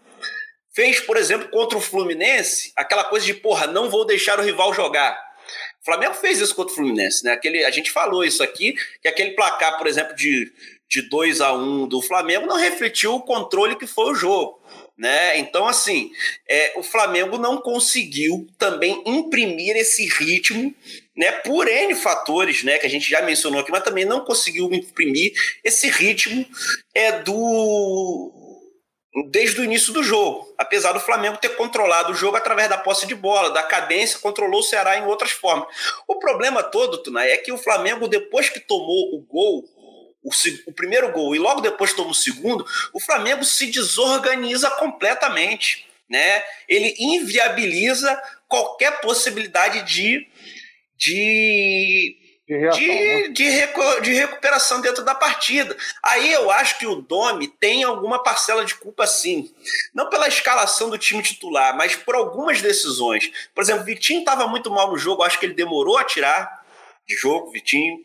[0.74, 4.74] fez, por exemplo, contra o Fluminense, aquela coisa de, porra, não vou deixar o rival
[4.74, 5.20] jogar.
[5.82, 7.34] O Flamengo fez isso contra o Fluminense, né?
[7.34, 10.52] Aquele, a gente falou isso aqui, que aquele placar, por exemplo, de,
[10.88, 14.62] de 2 a 1 um do Flamengo não refletiu o controle que foi o jogo.
[14.98, 15.40] Né?
[15.40, 16.12] Então, assim,
[16.48, 20.76] é, o Flamengo não conseguiu também imprimir esse ritmo,
[21.18, 24.72] né, por N fatores, né, que a gente já mencionou aqui, mas também não conseguiu
[24.72, 26.46] imprimir esse ritmo
[26.94, 28.41] é do
[29.30, 33.06] desde o início do jogo, apesar do Flamengo ter controlado o jogo através da posse
[33.06, 35.68] de bola, da cadência, controlou o Ceará em outras formas.
[36.08, 39.66] O problema todo, Tunay, é que o Flamengo, depois que tomou o gol,
[40.24, 40.30] o,
[40.68, 45.86] o, primeiro gol e logo depois toma o segundo, o Flamengo se desorganiza completamente.
[46.10, 46.44] Né?
[46.68, 50.28] Ele inviabiliza qualquer possibilidade de,
[50.98, 52.18] de
[52.52, 53.28] de, reação, de, né?
[53.30, 55.76] de, recu de, recuperação dentro da partida.
[56.04, 59.54] Aí eu acho que o Domi tem alguma parcela de culpa sim.
[59.94, 63.32] Não pela escalação do time titular, mas por algumas decisões.
[63.56, 66.62] Por exemplo, o Vitinho estava muito mal no jogo, acho que ele demorou a tirar
[67.08, 67.98] de jogo, Vitinho.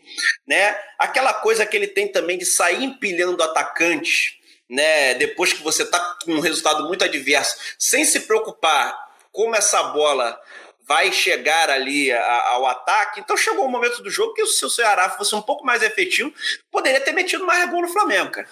[0.46, 0.78] Né?
[0.96, 5.14] Aquela coisa que ele tem também de sair empilhando atacante, né?
[5.14, 8.96] depois que você está com um resultado muito adverso, sem se preocupar
[9.32, 10.40] como essa bola
[10.86, 13.20] vai chegar ali ao ataque.
[13.20, 15.82] Então chegou o um momento do jogo que se o Ceará fosse um pouco mais
[15.82, 16.32] efetivo,
[16.70, 18.48] poderia ter metido mais gol no Flamengo, cara.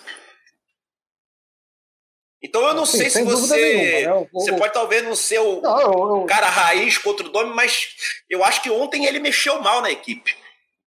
[2.42, 3.57] Então eu não Sim, sei se você.
[3.57, 4.29] Nenhuma, né?
[4.35, 6.27] Você pode talvez não ser o não, eu, eu...
[6.27, 7.88] cara raiz contra o Domi, mas
[8.29, 10.37] eu acho que ontem ele mexeu mal na equipe.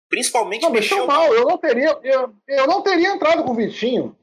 [0.08, 1.24] Principalmente não, mexeu, mexeu mal.
[1.24, 1.34] mal.
[1.34, 4.16] Eu não teria, eu, eu não teria entrado com o Vitinho.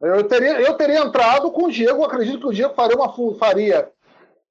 [0.00, 2.00] Eu teria, eu teria entrado com o Diego.
[2.00, 3.88] Eu acredito que o Diego faria uma faria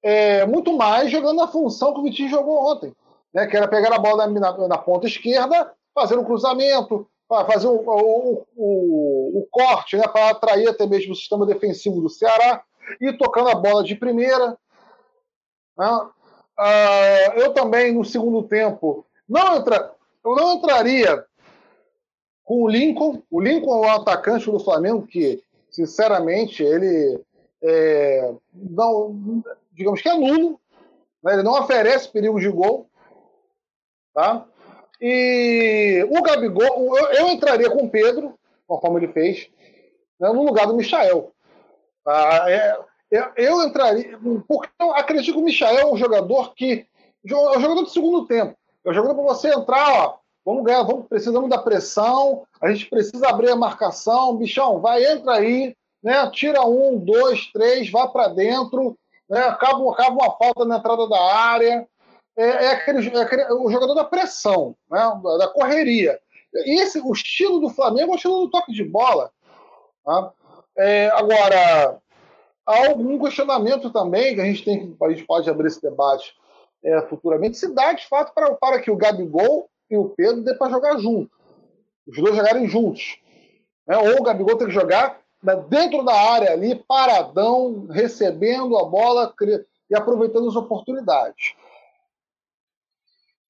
[0.04, 2.94] é, muito mais jogando na função que o Vitinho jogou ontem,
[3.34, 3.48] né?
[3.48, 7.08] que era pegar a bola na, na, na ponta esquerda, fazer um cruzamento,
[7.48, 10.08] fazer o, o, o, o corte né?
[10.08, 12.64] para atrair até mesmo o sistema defensivo do Ceará
[13.00, 14.58] e tocando a bola de primeira.
[15.78, 16.10] Né?
[16.58, 21.26] Ah, eu também, no segundo tempo, não entra, eu não entraria
[22.44, 23.22] com o Lincoln.
[23.32, 27.20] O Lincoln é um atacante do Flamengo que, sinceramente, ele
[27.64, 29.44] é, não,
[29.82, 30.60] digamos que é nulo,
[31.24, 31.34] né?
[31.34, 32.88] ele não oferece perigo de gol.
[34.14, 34.46] Tá?
[35.00, 39.50] E o Gabigol, eu, eu entraria com o Pedro, conforme ele fez,
[40.20, 41.32] né, no lugar do Michael.
[42.04, 42.46] Tá?
[42.50, 42.80] É,
[43.14, 44.18] é, eu entraria,
[44.48, 46.86] porque eu acredito que o Michael é um jogador que.
[47.28, 48.56] É um jogador de segundo tempo.
[48.86, 52.90] É um jogador para você entrar, ó, vamos ganhar, vamos, precisamos da pressão, a gente
[52.90, 56.30] precisa abrir a marcação, bichão, vai, entra aí, né?
[56.32, 58.98] Tira um, dois, três, vá para dentro,
[59.32, 59.40] né?
[59.44, 61.88] acaba, acaba uma falta na entrada da área.
[62.38, 65.00] É, é, aquele, é aquele, o jogador da pressão, né?
[65.40, 66.20] da correria.
[66.54, 69.32] E esse, o estilo do Flamengo é o estilo do toque de bola.
[70.04, 70.34] Tá?
[70.78, 71.98] É, agora,
[72.66, 76.34] há algum questionamento também que a gente tem a gente pode abrir esse debate
[76.84, 80.56] é, futuramente, se dá de fato para, para que o Gabigol e o Pedro dê
[80.56, 81.32] para jogar junto.
[82.08, 83.20] Os dois jogarem juntos.
[83.88, 83.98] Né?
[83.98, 85.21] Ou o Gabigol tem que jogar
[85.70, 89.34] dentro da área ali, paradão, recebendo a bola
[89.90, 91.54] e aproveitando as oportunidades.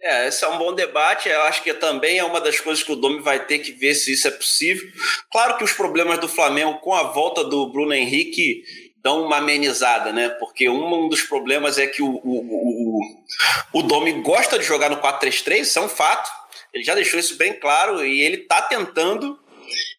[0.01, 1.29] É, esse é um bom debate.
[1.29, 3.93] Eu acho que também é uma das coisas que o Domi vai ter que ver
[3.93, 4.89] se isso é possível.
[5.31, 8.63] Claro que os problemas do Flamengo com a volta do Bruno Henrique
[8.97, 10.29] dão uma amenizada, né?
[10.29, 12.99] Porque um dos problemas é que o, o,
[13.73, 16.31] o, o Domi gosta de jogar no 4-3-3, isso é um fato.
[16.73, 19.39] Ele já deixou isso bem claro e ele está tentando.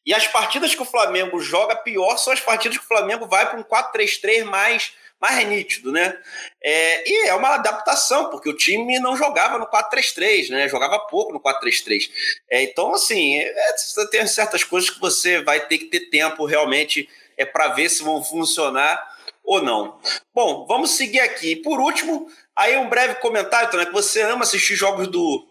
[0.05, 3.49] E as partidas que o Flamengo joga pior são as partidas que o Flamengo vai
[3.49, 6.19] para um 4-3-3 mais mais nítido, né?
[6.61, 10.69] É, e é uma adaptação, porque o time não jogava no 4-3-3, né?
[10.69, 12.11] Jogava pouco no 4-3-3.
[12.51, 13.75] É, então, assim, é,
[14.11, 18.03] tem certas coisas que você vai ter que ter tempo realmente é para ver se
[18.03, 19.01] vão funcionar
[19.45, 20.01] ou não.
[20.35, 21.55] Bom, vamos seguir aqui.
[21.55, 23.87] Por último, aí um breve comentário, né?
[23.87, 25.47] Que você ama assistir jogos do,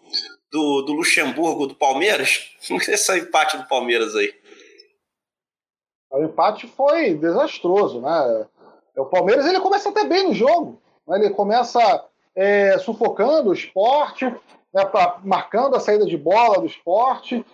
[0.50, 2.50] do, do Luxemburgo, do Palmeiras?
[2.88, 4.41] Esse empate do Palmeiras aí.
[6.12, 8.46] O empate foi desastroso, né?
[8.96, 10.78] O Palmeiras ele começa até bem no jogo.
[11.08, 11.18] Né?
[11.18, 12.04] Ele começa
[12.36, 14.90] é, sufocando o esporte, né,
[15.24, 17.44] marcando a saída de bola do esporte.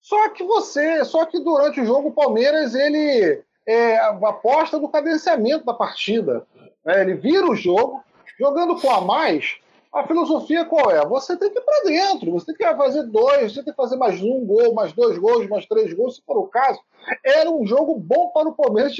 [0.00, 5.64] Só que você, só que durante o jogo o Palmeiras ele é, aposta no cadenciamento
[5.64, 6.46] da partida.
[6.84, 7.00] Né?
[7.00, 8.02] Ele vira o jogo,
[8.38, 9.56] jogando com a mais.
[9.92, 11.04] A filosofia qual é?
[11.06, 13.96] Você tem que ir para dentro, você tem que fazer dois, você tem que fazer
[13.96, 16.80] mais um gol, mais dois gols, mais três gols, se for o caso.
[17.24, 18.94] Era um jogo bom para o Palmeiras,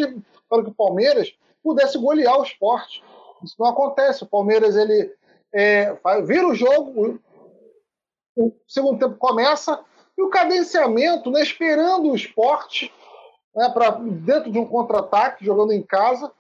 [0.48, 3.03] para que o Palmeiras pudesse golear o esporte.
[3.42, 4.24] Isso não acontece.
[4.24, 5.12] O Palmeiras ele
[5.53, 7.20] é, vira o jogo,
[8.37, 9.79] o segundo tempo começa
[10.16, 12.92] e o cadenciamento, né, esperando o esporte
[13.55, 16.33] né, para dentro de um contra-ataque, jogando em casa.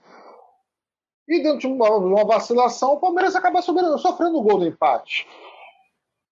[1.28, 5.26] E dentro de uma, uma vacilação, o Palmeiras acaba sofrendo o gol do empate.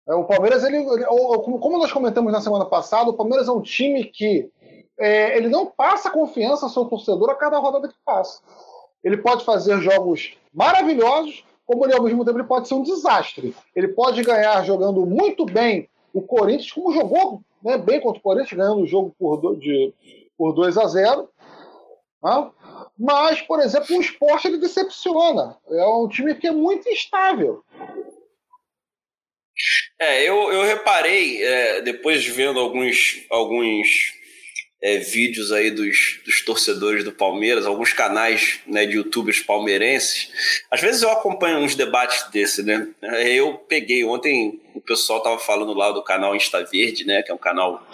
[0.06, 3.62] É, o Palmeiras, ele, ele, como nós comentamos na semana passada, o Palmeiras é um
[3.62, 4.50] time que
[4.98, 8.42] é, ele não passa confiança ao seu torcedor a cada rodada que passa.
[9.02, 13.54] Ele pode fazer jogos maravilhosos, como ele ao mesmo tempo ele pode ser um desastre.
[13.74, 18.52] Ele pode ganhar jogando muito bem o Corinthians, como jogou né, bem contra o Corinthians,
[18.52, 19.58] ganhando o jogo por, do,
[20.36, 21.28] por 2 a 0.
[22.22, 22.50] Né?
[23.02, 25.58] Mas, por exemplo, o esporte ele decepciona.
[25.68, 27.64] É um time que é muito instável.
[29.98, 34.14] É, eu, eu reparei, é, depois de vendo alguns, alguns
[34.82, 40.28] é, vídeos aí dos, dos, torcedores do Palmeiras, alguns canais né, de youtubers palmeirenses.
[40.68, 42.88] Às vezes eu acompanho uns debates desse, né?
[43.00, 47.22] Eu peguei ontem, o pessoal tava falando lá do canal Insta Verde, né?
[47.22, 47.86] Que é um canal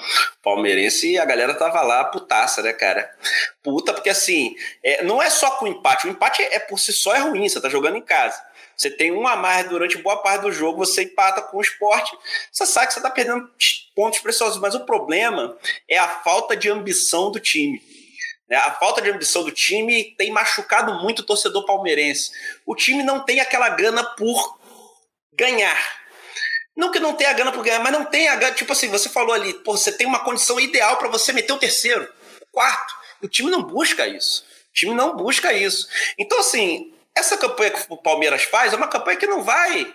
[0.43, 3.15] palmeirense, e a galera tava lá putaça, né, cara?
[3.63, 6.07] Puta, porque assim, é, não é só com empate.
[6.07, 8.41] O empate é por si só é ruim, você tá jogando em casa.
[8.79, 12.17] Você tem um a mais durante boa parte do jogo, você empata com o esporte,
[12.53, 13.51] você sabe que você está perdendo
[13.93, 14.61] pontos preciosos.
[14.61, 17.83] Mas o problema é a falta de ambição do time.
[18.49, 18.57] Né?
[18.57, 22.31] A falta de ambição do time tem machucado muito o torcedor palmeirense.
[22.65, 24.61] O time não tem aquela gana por
[25.35, 25.99] ganhar.
[26.77, 28.55] Não que não tenha gana por ganhar, mas não tem a gana.
[28.55, 31.59] Tipo assim, você falou ali, pô, você tem uma condição ideal para você meter o
[31.59, 32.09] terceiro,
[32.41, 32.95] o quarto.
[33.21, 34.45] O time não busca isso.
[34.71, 35.89] O time não busca isso.
[36.17, 39.93] Então, assim, essa campanha que o Palmeiras faz é uma campanha que não vai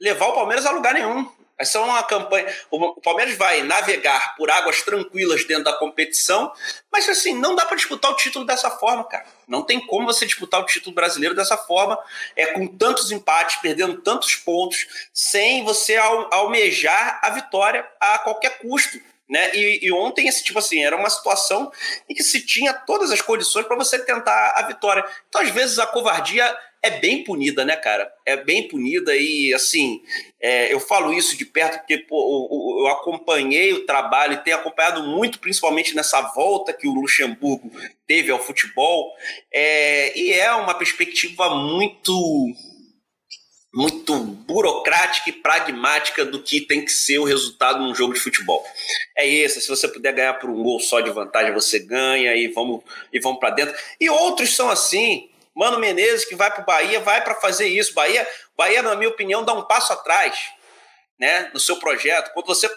[0.00, 1.30] levar o Palmeiras a lugar nenhum.
[1.56, 2.52] Essa é uma campanha.
[2.68, 6.52] O Palmeiras vai navegar por águas tranquilas dentro da competição,
[6.90, 9.24] mas assim, não dá para disputar o título dessa forma, cara.
[9.46, 11.96] Não tem como você disputar o título brasileiro dessa forma,
[12.34, 18.98] é com tantos empates, perdendo tantos pontos, sem você almejar a vitória a qualquer custo.
[19.28, 19.54] Né?
[19.54, 21.72] E, e, ontem, esse tipo assim, era uma situação
[22.08, 25.04] em que se tinha todas as condições para você tentar a vitória.
[25.28, 28.12] Então, às vezes, a covardia é bem punida, né, cara?
[28.26, 30.02] É bem punida e, assim,
[30.38, 34.58] é, eu falo isso de perto porque pô, eu, eu acompanhei o trabalho e tenho
[34.58, 37.70] acompanhado muito, principalmente nessa volta que o Luxemburgo
[38.06, 39.14] teve ao futebol,
[39.50, 42.12] é, e é uma perspectiva muito
[43.74, 48.64] muito burocrática e pragmática do que tem que ser o resultado num jogo de futebol.
[49.16, 52.48] É isso, se você puder ganhar por um gol só de vantagem, você ganha e
[52.48, 52.82] vamos
[53.12, 53.74] e vamos para dentro.
[54.00, 55.28] E outros são assim.
[55.54, 57.94] Mano Menezes que vai para o Bahia, vai para fazer isso.
[57.94, 60.52] Bahia, Bahia, na minha opinião, dá um passo atrás
[61.18, 62.68] né, no seu projeto, quando você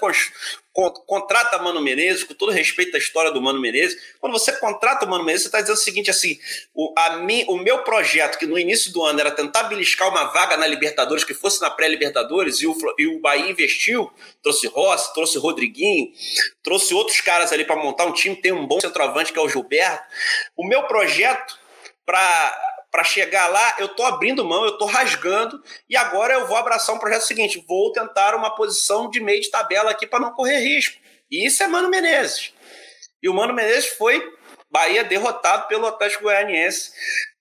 [1.07, 5.09] contrata Mano Menezes, com todo respeito à história do Mano Menezes, quando você contrata o
[5.09, 6.39] Mano Menezes, você está dizendo o seguinte, assim,
[6.73, 10.25] o, a mim, o meu projeto, que no início do ano era tentar beliscar uma
[10.25, 14.11] vaga na Libertadores, que fosse na pré-Libertadores, e o, e o Bahia investiu,
[14.43, 16.11] trouxe Rossi, trouxe Rodriguinho,
[16.61, 19.49] trouxe outros caras ali para montar um time, tem um bom centroavante que é o
[19.49, 20.03] Gilberto.
[20.55, 21.57] O meu projeto
[22.05, 26.57] para para chegar lá, eu estou abrindo mão, eu estou rasgando, e agora eu vou
[26.57, 30.33] abraçar um projeto seguinte: vou tentar uma posição de meio de tabela aqui para não
[30.33, 30.97] correr risco.
[31.29, 32.51] E isso é Mano Menezes.
[33.21, 34.27] E o Mano Menezes foi
[34.71, 36.91] Bahia derrotado pelo Atlético Goianiense.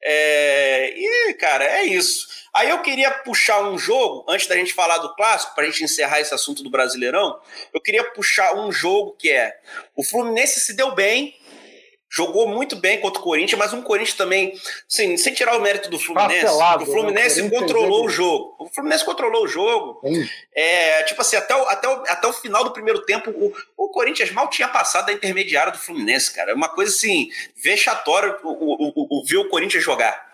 [0.04, 0.92] É...
[0.94, 2.28] E, cara, é isso.
[2.54, 5.84] Aí eu queria puxar um jogo, antes da gente falar do clássico, para a gente
[5.84, 7.40] encerrar esse assunto do Brasileirão,
[7.72, 9.59] eu queria puxar um jogo que é:
[9.94, 11.34] o Fluminense se deu bem,
[12.09, 14.52] jogou muito bem contra o Corinthians, mas um Corinthians também,
[14.88, 17.50] assim, sem tirar o mérito do Fluminense, Parcelado, o Fluminense né?
[17.50, 18.57] controlou o jogo.
[18.59, 20.00] O Fluminense controlou o jogo.
[20.54, 23.88] É, tipo assim, até o, até, o, até o final do primeiro tempo, o, o
[23.90, 26.52] Corinthians mal tinha passado da intermediária do Fluminense, cara.
[26.52, 30.26] É uma coisa assim, vexatória o, o, o, o ver o Corinthians jogar.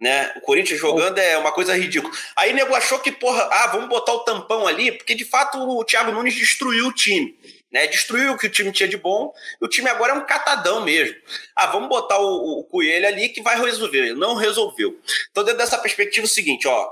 [0.00, 0.32] Né?
[0.36, 2.12] O Corinthians jogando é uma coisa ridícula.
[2.36, 5.58] Aí o nego achou que, porra, ah, vamos botar o tampão ali, porque de fato
[5.58, 7.34] o Thiago Nunes destruiu o time
[7.74, 7.88] né?
[7.88, 10.84] Destruiu o que o time tinha de bom, e o time agora é um catadão
[10.84, 11.16] mesmo.
[11.56, 14.14] Ah, vamos botar o, o Coelho ali que vai resolver.
[14.14, 14.96] Não resolveu.
[15.32, 16.88] Então, dentro dessa perspectiva, é o seguinte, ó.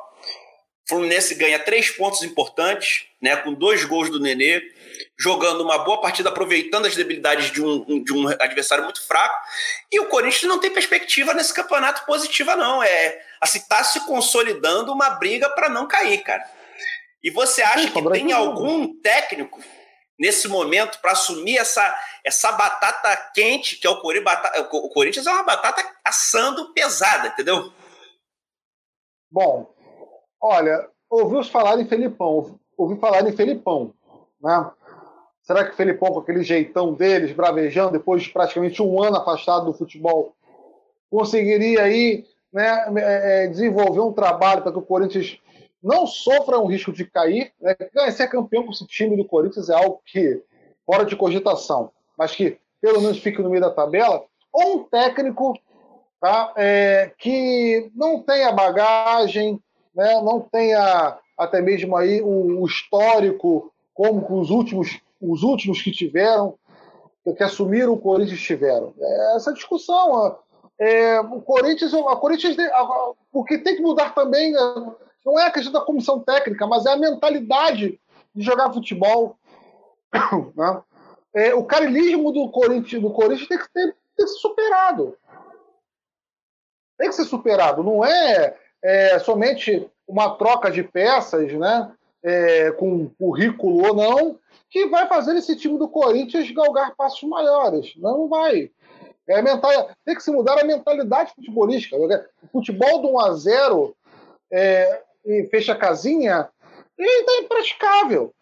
[0.88, 3.36] Fluminense ganha três pontos importantes, né?
[3.36, 4.60] Com dois gols do Nenê,
[5.16, 9.36] jogando uma boa partida, aproveitando as debilidades de um, de um adversário muito fraco.
[9.92, 12.82] E o Corinthians não tem perspectiva nesse campeonato positiva, não.
[12.82, 16.44] É assim, tá se consolidando uma briga para não cair, cara.
[17.22, 19.62] E você acha que tem algum técnico
[20.22, 21.82] nesse momento para assumir essa,
[22.24, 24.24] essa batata quente que é o Corinthians.
[24.24, 27.72] Batata, o Corinthians é uma batata assando pesada, entendeu?
[29.28, 29.74] Bom,
[30.40, 33.92] olha, ouviu falar em Felipão, ouvi falar em Felipão,
[34.40, 34.70] né?
[35.42, 39.64] Será que o Felipão, com aquele jeitão deles, bravejando, depois de praticamente um ano afastado
[39.64, 40.36] do futebol,
[41.10, 45.36] conseguiria aí né, é, é desenvolver um trabalho para que o Corinthians
[45.82, 47.52] não sofra um risco de cair.
[47.60, 47.74] Né?
[48.10, 50.42] Ser campeão com esse time do Corinthians é algo que,
[50.86, 54.24] fora de cogitação, mas que pelo menos fique no meio da tabela.
[54.52, 55.58] Ou um técnico
[56.20, 59.60] tá, é, que não tenha bagagem,
[59.94, 65.90] né, não tenha até mesmo aí o, o histórico como os últimos, os últimos que
[65.90, 66.54] tiveram,
[67.36, 68.94] que assumiram o Corinthians tiveram.
[68.98, 70.36] É essa discussão.
[70.78, 72.56] É, o Corinthians, a Corinthians,
[73.32, 74.58] o que tem que mudar também né,
[75.24, 78.00] não é a questão da comissão técnica, mas é a mentalidade
[78.34, 79.36] de jogar futebol.
[80.54, 80.82] Né?
[81.34, 85.16] É, o carilismo do Corinthians, do Corinthians tem que, ter, ser superado.
[86.98, 87.82] Tem que ser superado.
[87.82, 91.90] Não é, é somente uma troca de peças, né?
[92.22, 94.38] É, com currículo ou não,
[94.70, 97.94] que vai fazer esse time do Corinthians galgar passos maiores.
[97.96, 98.70] Não vai.
[99.26, 99.90] É mental...
[100.04, 101.96] Tem que se mudar a mentalidade futebolística.
[101.96, 103.96] O futebol do 1 a 0
[104.52, 106.48] é, e fecha a casinha,
[106.98, 108.34] ele está impraticável.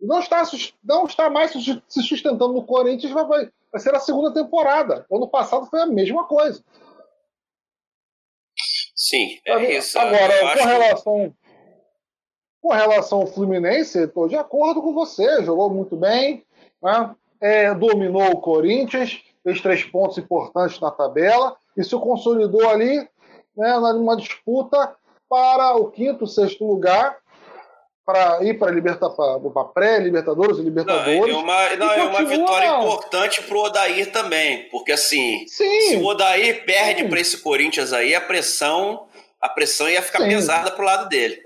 [0.00, 0.42] Não está,
[0.84, 5.04] não está mais se sustentando no Corinthians, vai, vai, ser a segunda temporada.
[5.10, 6.62] O ano passado foi a mesma coisa.
[8.94, 9.98] Sim, é isso.
[9.98, 11.34] Agora, com relação,
[12.60, 16.44] com relação ao Fluminense, estou de acordo com você, jogou muito bem,
[16.82, 17.14] né?
[17.40, 23.08] é, dominou o Corinthians, fez três pontos importantes na tabela e se consolidou ali
[23.56, 24.94] né, numa disputa
[25.28, 27.18] para o quinto, sexto lugar,
[28.08, 29.06] para ir para liberta,
[29.74, 31.20] pré-Libertadores e Libertadores.
[31.20, 35.80] Não, é uma, não, é uma vitória importante para o Odair também, porque assim, Sim.
[35.82, 39.06] se o Odair perde para esse Corinthians aí, a pressão,
[39.38, 40.28] a pressão ia ficar Sim.
[40.28, 41.38] pesada para o lado dele.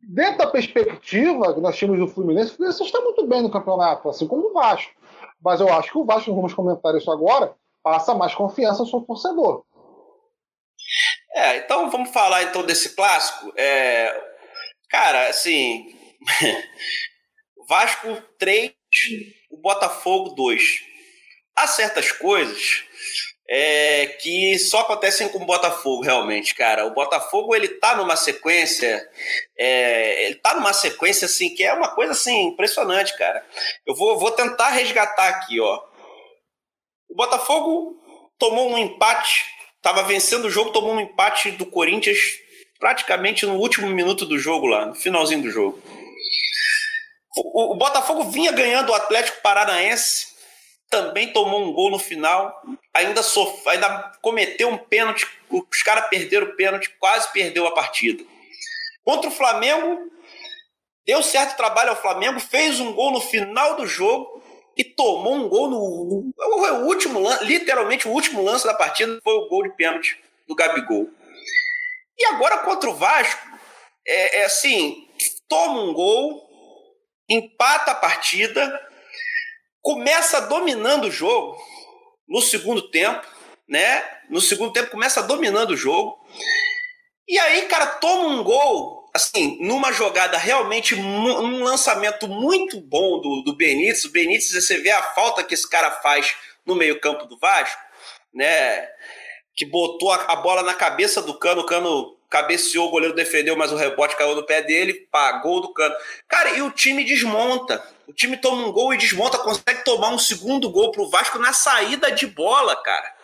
[0.00, 4.08] Dentro da perspectiva que nós tínhamos do Fluminense, o Fluminense está muito bem no campeonato,
[4.08, 4.92] assim como o Vasco.
[5.42, 7.52] Mas eu acho que o Vasco, vamos comentar isso agora,
[7.82, 9.64] passa mais confiança ao seu torcedor.
[11.32, 13.52] É, então vamos falar então desse clássico.
[13.56, 14.20] É,
[14.88, 15.86] cara, assim,
[17.68, 18.72] Vasco 3,
[19.50, 20.80] o Botafogo 2.
[21.56, 22.84] Há certas coisas
[23.52, 26.86] é, que só acontecem com o Botafogo, realmente, cara.
[26.86, 29.08] O Botafogo, ele tá numa sequência,
[29.58, 33.44] é, ele tá numa sequência, assim, que é uma coisa, assim, impressionante, cara.
[33.84, 35.82] Eu vou, vou tentar resgatar aqui, ó.
[37.08, 38.00] O Botafogo
[38.38, 39.44] tomou um empate
[39.82, 42.18] Tava vencendo o jogo, tomou um empate do Corinthians
[42.78, 45.82] praticamente no último minuto do jogo lá, no finalzinho do jogo.
[47.36, 50.28] O, o Botafogo vinha ganhando o Atlético Paranaense,
[50.88, 52.60] também tomou um gol no final,
[52.92, 53.68] ainda, sof...
[53.68, 58.24] ainda cometeu um pênalti, os caras perderam o pênalti, quase perdeu a partida.
[59.04, 60.10] Contra o Flamengo,
[61.06, 64.39] deu certo trabalho ao Flamengo, fez um gol no final do jogo,
[64.80, 66.32] e tomou um gol no.
[66.38, 70.18] O último literalmente o último lance da partida foi o gol de pênalti
[70.48, 71.06] do Gabigol.
[72.16, 73.46] E agora contra o Vasco,
[74.08, 75.06] é, é assim:
[75.46, 76.48] toma um gol,
[77.28, 78.88] empata a partida,
[79.82, 81.58] começa dominando o jogo
[82.26, 83.26] no segundo tempo,
[83.68, 84.02] né?
[84.30, 86.18] No segundo tempo começa dominando o jogo.
[87.28, 93.42] E aí, cara, toma um gol assim, numa jogada realmente, um lançamento muito bom do,
[93.42, 96.34] do Benítez, o Benítez, você vê a falta que esse cara faz
[96.64, 97.80] no meio-campo do Vasco,
[98.32, 98.88] né?
[99.54, 103.56] Que botou a, a, bola na cabeça do cano, o cano cabeceou, o goleiro defendeu,
[103.56, 105.94] mas o rebote caiu no pé dele, pagou do cano.
[106.28, 107.84] Cara, e o time desmonta.
[108.06, 111.52] O time toma um gol e desmonta, consegue tomar um segundo gol pro Vasco na
[111.52, 113.19] saída de bola, cara.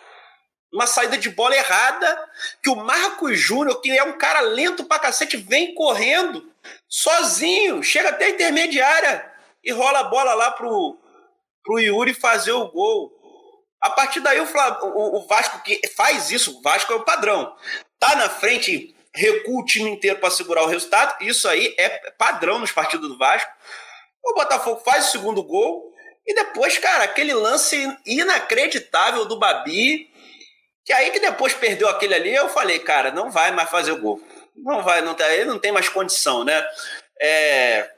[0.71, 2.29] Uma saída de bola errada,
[2.61, 6.51] que o Marcos Júnior, que é um cara lento pra cacete, vem correndo
[6.89, 9.31] sozinho, chega até a intermediária
[9.63, 10.97] e rola a bola lá pro,
[11.63, 13.11] pro Yuri fazer o gol.
[13.81, 17.55] A partir daí, o, o, o Vasco que faz isso, o Vasco é o padrão.
[17.99, 21.21] Tá na frente, recua o time inteiro para segurar o resultado.
[21.21, 23.51] Isso aí é padrão nos partidos do Vasco.
[24.23, 25.93] O Botafogo faz o segundo gol.
[26.25, 30.11] E depois, cara, aquele lance inacreditável do Babi.
[30.87, 33.99] Que aí que depois perdeu aquele ali, eu falei, cara, não vai mais fazer o
[33.99, 34.21] gol.
[34.55, 36.65] Não vai, não, tá, ele não tem mais condição, né?
[37.21, 37.91] É,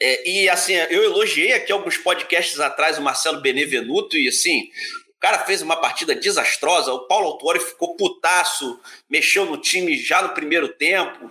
[0.00, 4.70] é, e assim, eu elogiei aqui alguns podcasts atrás o Marcelo Benevenuto, e assim,
[5.14, 6.94] o cara fez uma partida desastrosa.
[6.94, 8.80] O Paulo Autori ficou putaço,
[9.10, 11.30] mexeu no time já no primeiro tempo.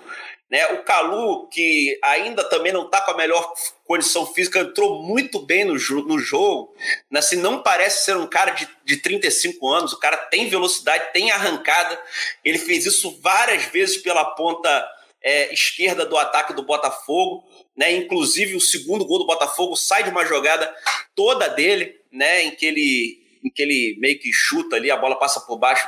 [0.51, 0.65] Né?
[0.73, 3.53] O Calu, que ainda também não está com a melhor
[3.85, 6.75] condição física, entrou muito bem no, no jogo.
[7.15, 11.31] Assim, não parece ser um cara de, de 35 anos, o cara tem velocidade, tem
[11.31, 11.97] arrancada.
[12.43, 14.87] Ele fez isso várias vezes pela ponta
[15.23, 17.91] é, esquerda do ataque do Botafogo né?
[17.93, 20.73] Inclusive o segundo gol do Botafogo sai de uma jogada
[21.15, 22.43] toda dele, né?
[22.43, 25.87] Em que ele em que ele meio que chuta ali, a bola passa por baixo.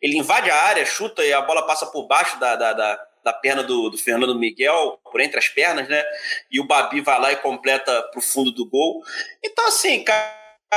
[0.00, 3.32] Ele invade a área, chuta e a bola passa por baixo da, da, da, da
[3.32, 6.04] perna do, do, Fernando Miguel, por entre as pernas, né?
[6.50, 9.02] E o Babi vai lá e completa para o fundo do gol.
[9.42, 10.30] Então, assim, cara,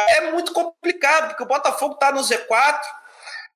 [0.10, 2.80] é muito complicado, porque o Botafogo está no Z4,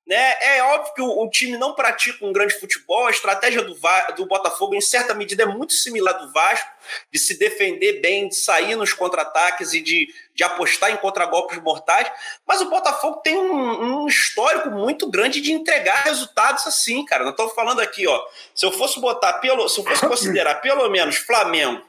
[0.06, 0.36] né?
[0.40, 3.76] É óbvio que o, o, time não pratica um grande futebol, a estratégia do,
[4.16, 6.68] do Botafogo, em certa medida, é muito similar do Vasco,
[7.12, 12.10] de se defender bem, de sair nos contra-ataques e de, de apostar em contragolpes mortais.
[12.44, 17.22] Mas o Botafogo tem um, um, histórico muito grande de entregar resultados assim, cara.
[17.22, 18.20] Nós estamos falando aqui, ó.
[18.54, 21.80] Se eu fosse botar pelo, se eu fosse considerar pelo menos Flamengo,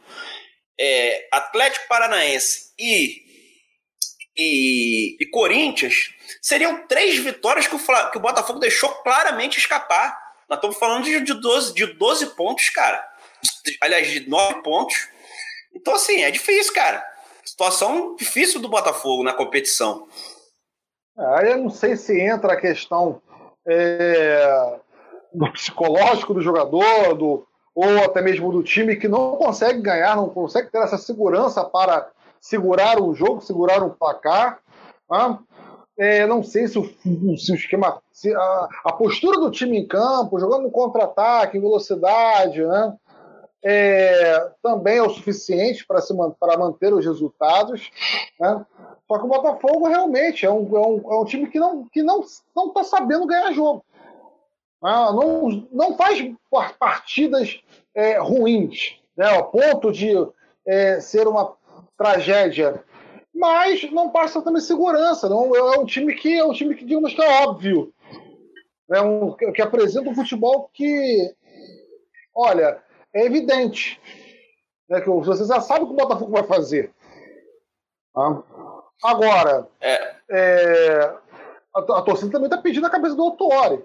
[0.80, 3.22] é, Atlético Paranaense e,
[4.36, 10.17] e, e Corinthians seriam três vitórias que o, que o Botafogo deixou claramente escapar.
[10.49, 13.03] Nós estamos falando de, de, 12, de 12 pontos, cara.
[13.81, 15.07] Aliás, de 9 pontos.
[15.73, 17.03] Então, assim, é difícil, cara.
[17.45, 20.07] Situação difícil do Botafogo na competição.
[21.17, 23.21] Aí eu não sei se entra a questão
[23.67, 24.79] é,
[25.34, 30.29] do psicológico do jogador, do, ou até mesmo do time que não consegue ganhar, não
[30.29, 32.09] consegue ter essa segurança para
[32.44, 34.60] segurar o jogo, segurar um placar.
[35.10, 35.39] Né?
[35.98, 36.84] É, não sei se o,
[37.38, 38.02] se o esquema.
[38.12, 42.98] Se a, a, postura do time em campo, jogando contra-ataque, em velocidade, né?
[43.66, 47.89] É, também é o suficiente para manter os resultados.
[48.38, 48.66] Né?
[49.08, 51.89] Só que o Botafogo realmente é um, é um, é um time que não está
[51.94, 52.22] que não,
[52.54, 53.86] não tá sabendo ganhar jogo.
[54.82, 56.20] Ah, não, não faz
[56.78, 57.62] partidas
[57.96, 60.14] é, ruins, né, ao ponto de
[60.68, 61.56] é, ser uma
[62.04, 62.84] tragédia
[63.34, 65.28] mas não passa também segurança.
[65.28, 67.91] Não, é um time que é um time que, digamos que é óbvio.
[68.91, 71.34] É um, que apresenta um futebol que,
[72.36, 72.82] olha,
[73.14, 73.99] é evidente.
[74.88, 76.93] Né, que você já sabe o que o Botafogo vai fazer.
[78.16, 78.43] Ah.
[79.04, 80.16] Agora, é.
[80.30, 81.16] É,
[81.76, 83.84] a, a, torcida também está pedindo a cabeça do Autori.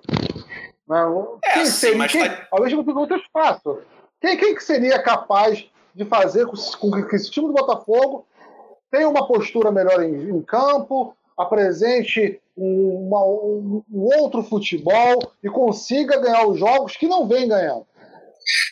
[0.86, 0.98] Né?
[1.44, 2.46] É, quem assim, seria, quem, vai...
[2.50, 3.80] ao mesmo tempo, outro espaço.
[4.20, 8.24] Quem, quem que seria capaz de fazer com, que esse time do Botafogo
[8.88, 16.20] tenha uma postura melhor em, em campo, apresente uma, um, um, outro futebol e consiga
[16.20, 17.84] ganhar os jogos que não vem ganhando.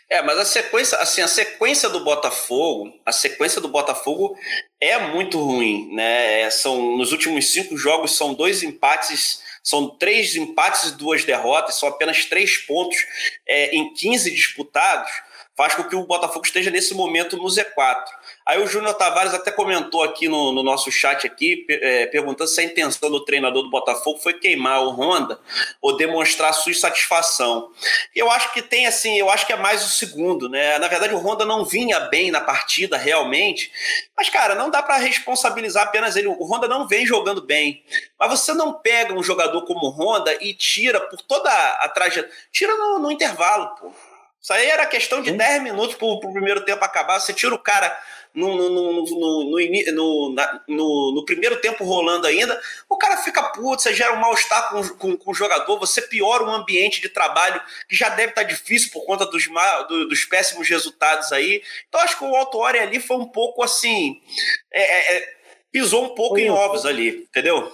[0.08, 4.36] É, mas a sequência, assim, a sequência do Botafogo, a sequência do Botafogo
[4.80, 6.42] é muito ruim, né?
[6.42, 11.74] É, são nos últimos cinco jogos são dois empates, são três empates e duas derrotas,
[11.74, 12.96] são apenas três pontos
[13.46, 15.10] é, em 15 disputados,
[15.56, 18.04] faz com que o Botafogo esteja nesse momento no Z4.
[18.44, 22.60] Aí o Júnior Tavares até comentou aqui no, no nosso chat aqui, é, perguntando se
[22.60, 25.40] a intenção do treinador do Botafogo foi queimar o Honda
[25.80, 27.70] ou demonstrar sua insatisfação.
[28.14, 30.78] Eu acho que tem assim, eu acho que é mais o segundo, né?
[30.78, 33.72] Na verdade, o Honda não vinha bem na partida realmente,
[34.14, 36.28] mas cara, não dá para responsabilizar apenas ele.
[36.28, 37.82] O Honda não vem jogando bem.
[38.20, 42.30] Mas você não pega um jogador como o Honda e tira por toda a trajetória,
[42.52, 43.90] tira no, no intervalo, pô.
[44.46, 47.18] Isso aí era questão de 10 minutos pro, pro primeiro tempo acabar.
[47.18, 47.98] Você tira o cara
[48.32, 49.04] no, no, no,
[50.68, 52.56] no, no, primeiro tempo rolando ainda,
[52.88, 56.44] o cara fica puto, você gera um mal-estar com, com, com, o jogador, você piora
[56.44, 59.48] o ambiente de trabalho, que já deve estar difícil por conta dos,
[59.88, 61.60] do, dos péssimos resultados aí.
[61.88, 64.20] Então acho que o Alto ali foi um pouco assim.
[64.72, 65.34] É, é, é,
[65.72, 66.42] pisou um pouco Sim.
[66.42, 67.68] em ovos ali, entendeu?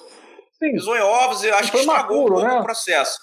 [0.59, 0.73] Sim.
[0.73, 2.55] Pisou em ovos e acho que estragou um pouco né?
[2.55, 3.19] o processo.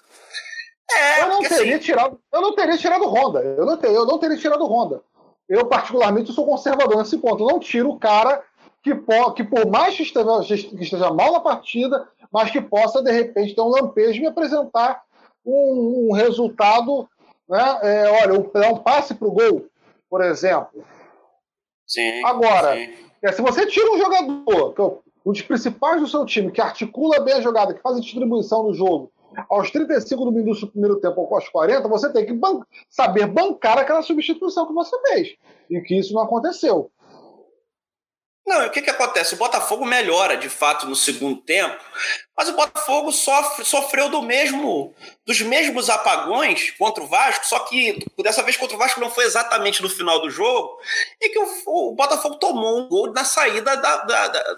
[0.91, 1.85] É, eu não teria assim...
[1.85, 3.41] tirado, eu não teria tirado Honda.
[3.41, 5.01] Eu não, teria, eu não teria tirado Honda.
[5.47, 7.43] Eu, particularmente, sou conservador nesse ponto.
[7.43, 8.43] Eu não tiro o cara
[8.83, 13.01] que, po, que por mais que esteja, que esteja mal na partida, mas que possa,
[13.01, 15.03] de repente, ter um lampejo e me apresentar
[15.45, 17.09] um, um resultado.
[17.47, 17.79] Né?
[17.81, 19.65] É, olha, um, um passe para o gol,
[20.09, 20.83] por exemplo.
[21.87, 22.23] Sim.
[22.23, 22.93] Agora, sim.
[23.21, 27.19] É, se você tira um jogador, é um dos principais do seu time, que articula
[27.19, 29.11] bem a jogada, que faz a distribuição no jogo,
[29.49, 33.27] aos 35 do minuto do primeiro tempo ou aos 40, você tem que ban saber
[33.27, 35.35] bancar aquela substituição que você fez.
[35.69, 36.91] E que isso não aconteceu.
[38.49, 39.35] Não, o que, que acontece?
[39.35, 41.83] O Botafogo melhora de fato no segundo tempo,
[42.39, 47.99] mas o Botafogo sofre, sofreu do mesmo, dos mesmos apagões contra o Vasco, só que
[48.23, 50.79] dessa vez contra o Vasco não foi exatamente no final do jogo,
[51.19, 54.57] e que o, o Botafogo tomou um gol na saída da, da, da,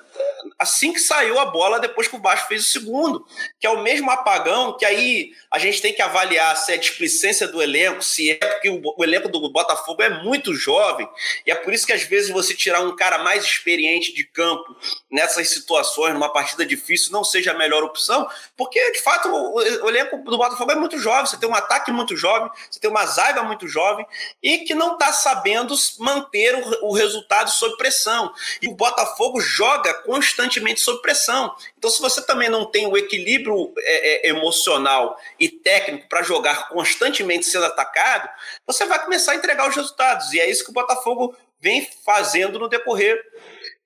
[0.60, 3.26] assim que saiu a bola depois que o Vasco fez o segundo,
[3.60, 7.48] que é o mesmo apagão que aí a gente tem que avaliar se é displicência
[7.48, 11.10] do elenco, se é porque o, o elenco do Botafogo é muito jovem,
[11.48, 14.76] e é por isso que às vezes você tirar um cara mais experiente de campo
[15.10, 19.90] nessas situações, numa partida difícil, não seja a melhor opção, porque de fato o, o
[19.90, 23.06] elenco do Botafogo é muito jovem, você tem um ataque muito jovem, você tem uma
[23.06, 24.06] zaga muito jovem
[24.44, 28.34] e que não está sabendo manter o, o resultado sob pressão.
[28.62, 31.56] E o Botafogo joga constantemente sob pressão.
[31.78, 36.68] Então, se você também não tem o equilíbrio é, é, emocional e técnico para jogar
[36.70, 38.30] constantemente sendo atacado,
[38.66, 40.34] você vai começar a entregar os resultados.
[40.34, 43.22] E é isso que o Botafogo vem fazendo no decorrer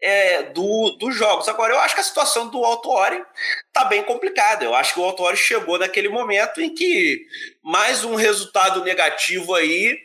[0.02, 1.48] é, do, dos jogos.
[1.48, 3.24] Agora, eu acho que a situação do Autori
[3.68, 4.64] está bem complicada.
[4.64, 7.26] Eu acho que o Autori chegou naquele momento em que
[7.64, 9.98] mais um resultado negativo aí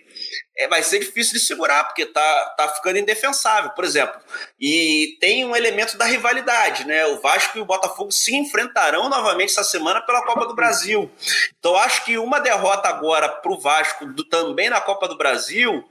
[0.56, 4.20] é, vai ser difícil de segurar, porque tá, tá ficando indefensável, por exemplo.
[4.60, 7.06] E tem um elemento da rivalidade, né?
[7.06, 11.10] O Vasco e o Botafogo se enfrentarão novamente essa semana pela Copa do Brasil.
[11.58, 15.84] Então, acho que uma derrota agora para o Vasco, do, também na Copa do Brasil,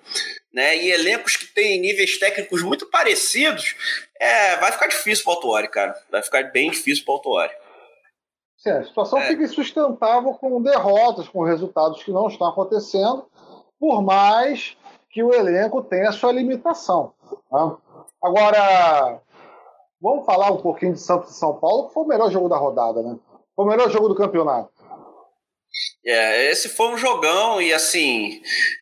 [0.54, 0.78] né?
[0.78, 3.76] E elencos que têm níveis técnicos muito parecidos,
[4.20, 5.96] é, vai ficar difícil para o Autuori, cara.
[6.12, 7.54] Vai ficar bem difícil para o Autuori.
[8.58, 9.28] Sim, a situação é.
[9.28, 13.26] fica insustentável com derrotas, com resultados que não estão acontecendo
[13.80, 14.78] por mais
[15.10, 17.14] que o elenco tenha sua limitação.
[17.50, 17.78] Tá?
[18.22, 19.22] Agora,
[20.02, 22.58] vamos falar um pouquinho de Santos e São Paulo, que foi o melhor jogo da
[22.58, 23.18] rodada, né?
[23.56, 24.70] Foi o melhor jogo do campeonato.
[26.06, 28.42] É, esse foi um jogão e assim,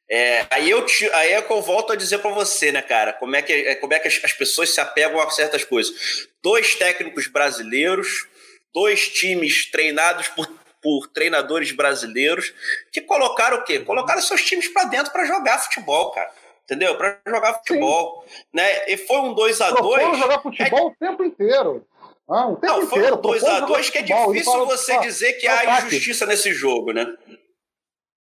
[0.10, 3.12] é, aí, eu te, aí é que eu volto a dizer para você, né, cara,
[3.14, 5.94] como é que, é, como é que as, as pessoas se apegam a certas coisas.
[6.42, 8.28] Dois técnicos brasileiros,
[8.74, 10.48] dois times treinados por
[10.82, 12.54] por treinadores brasileiros
[12.92, 13.80] que colocaram o quê?
[13.80, 16.32] Colocaram seus times para dentro para jogar futebol, cara.
[16.64, 16.98] Entendeu?
[16.98, 18.26] Para jogar futebol.
[18.54, 18.92] Né?
[18.92, 19.78] E foi um 2x2.
[19.78, 20.84] Foram jogar futebol é...
[20.84, 21.86] o tempo inteiro.
[22.30, 26.26] Ah, o tempo Não, foi um 2x2 que é difícil você dizer que há injustiça
[26.26, 27.08] nesse jogo, né?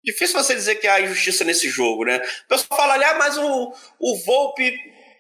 [0.04, 2.18] Difícil você dizer que há injustiça nesse jogo, né?
[2.18, 4.78] O pessoal fala ali, ah, mas o, o Volpe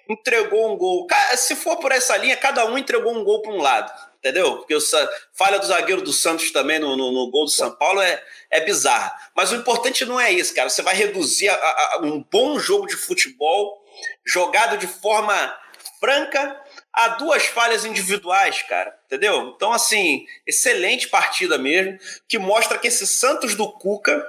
[0.10, 1.08] entregou um gol.
[1.38, 4.58] Se for por essa linha, cada um entregou um gol para um lado entendeu?
[4.58, 8.02] Porque a falha do zagueiro do Santos também no, no, no, gol do São Paulo
[8.02, 9.14] é, é bizarra.
[9.36, 10.70] Mas o importante não é isso, cara.
[10.70, 13.84] Você vai reduzir a, a, um bom jogo de futebol
[14.26, 15.54] jogado de forma
[16.00, 16.58] franca
[16.94, 19.54] a duas falhas individuais, cara, entendeu?
[19.56, 21.98] Então, assim, excelente partida mesmo,
[22.28, 24.24] que mostra que esse Santos do Cuca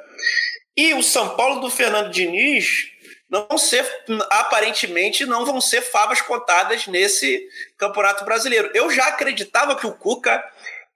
[0.76, 2.90] e o São Paulo do Fernando Diniz
[3.28, 3.86] não ser,
[4.30, 8.70] aparentemente, não vão ser favas contadas nesse Campeonato Brasileiro.
[8.74, 10.44] Eu já acreditava que o Cuca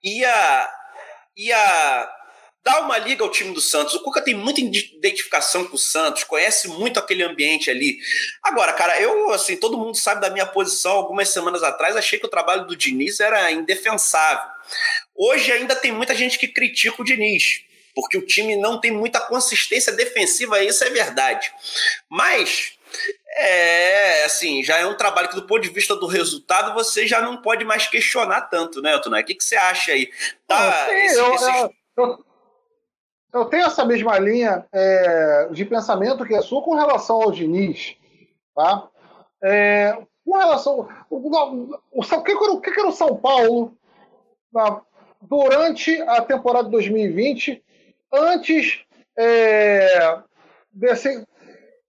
[0.03, 0.69] ia,
[1.35, 2.09] ia
[2.63, 3.95] dar uma liga ao time do Santos.
[3.95, 7.97] O Cuca tem muita identificação com o Santos, conhece muito aquele ambiente ali.
[8.43, 10.91] Agora, cara, eu, assim, todo mundo sabe da minha posição.
[10.91, 14.47] Algumas semanas atrás, achei que o trabalho do Diniz era indefensável.
[15.15, 19.19] Hoje ainda tem muita gente que critica o Diniz porque o time não tem muita
[19.19, 21.51] consistência defensiva, isso é verdade.
[22.09, 22.77] Mas
[23.37, 27.21] é, assim, já é um trabalho que, do ponto de vista do resultado, você já
[27.21, 29.11] não pode mais questionar tanto, né, Elton?
[29.11, 30.09] O que, que você acha aí?
[30.47, 31.69] Tá, sim, esse, eu, esses...
[31.97, 32.25] eu,
[33.33, 37.95] eu, tenho essa mesma linha é, de pensamento que é sua com relação ao Diniz,
[38.55, 38.87] tá?
[39.43, 40.89] É, com relação.
[41.09, 43.77] O, o, o, que, era, o que era o São Paulo
[44.51, 44.81] na,
[45.21, 47.63] durante a temporada 2020
[48.11, 48.83] antes
[49.17, 50.21] é,
[50.71, 51.25] desse,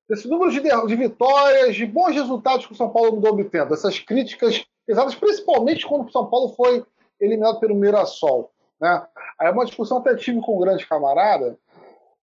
[0.09, 3.99] desse número de, de, vitórias, de bons resultados que o São Paulo andou obtendo, essas
[3.99, 6.85] críticas pesadas, principalmente quando o São Paulo foi
[7.21, 8.51] eliminado pelo Mirassol.
[8.81, 9.07] Né?
[9.39, 11.57] Aí é uma discussão até tive com um grande camarada,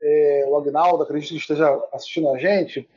[0.03, 2.88] é, o Agnaldo, acredito que esteja assistindo a gente,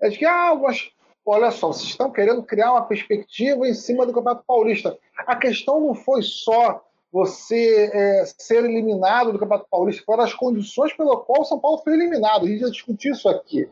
[0.00, 0.90] é de que, ah, mas
[1.24, 4.98] olha só, vocês estão querendo criar uma perspectiva em cima do Campeonato Paulista.
[5.18, 10.94] A questão não foi só você é, ser eliminado do Campeonato Paulista, quais as condições
[10.94, 12.46] pelo qual o São Paulo foi eliminado.
[12.46, 13.68] A gente já discutiu isso aqui.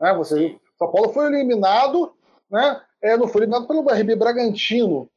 [0.00, 0.14] Né?
[0.14, 2.14] Você, São Paulo foi eliminado,
[2.50, 2.80] né?
[3.02, 5.10] É, não foi eliminado pelo RB Bragantino.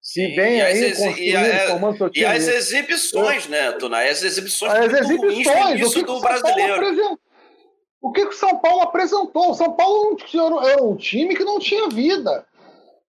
[0.00, 2.24] Sim, vem aí e, a, formando seu time.
[2.24, 3.98] E as exibições, né, Tuna?
[4.08, 7.18] As exibições As exibições, o que, que o brasileiro.
[8.00, 9.50] O que, que o São Paulo apresentou?
[9.50, 10.16] O São Paulo
[10.64, 12.46] era um time que não tinha vida.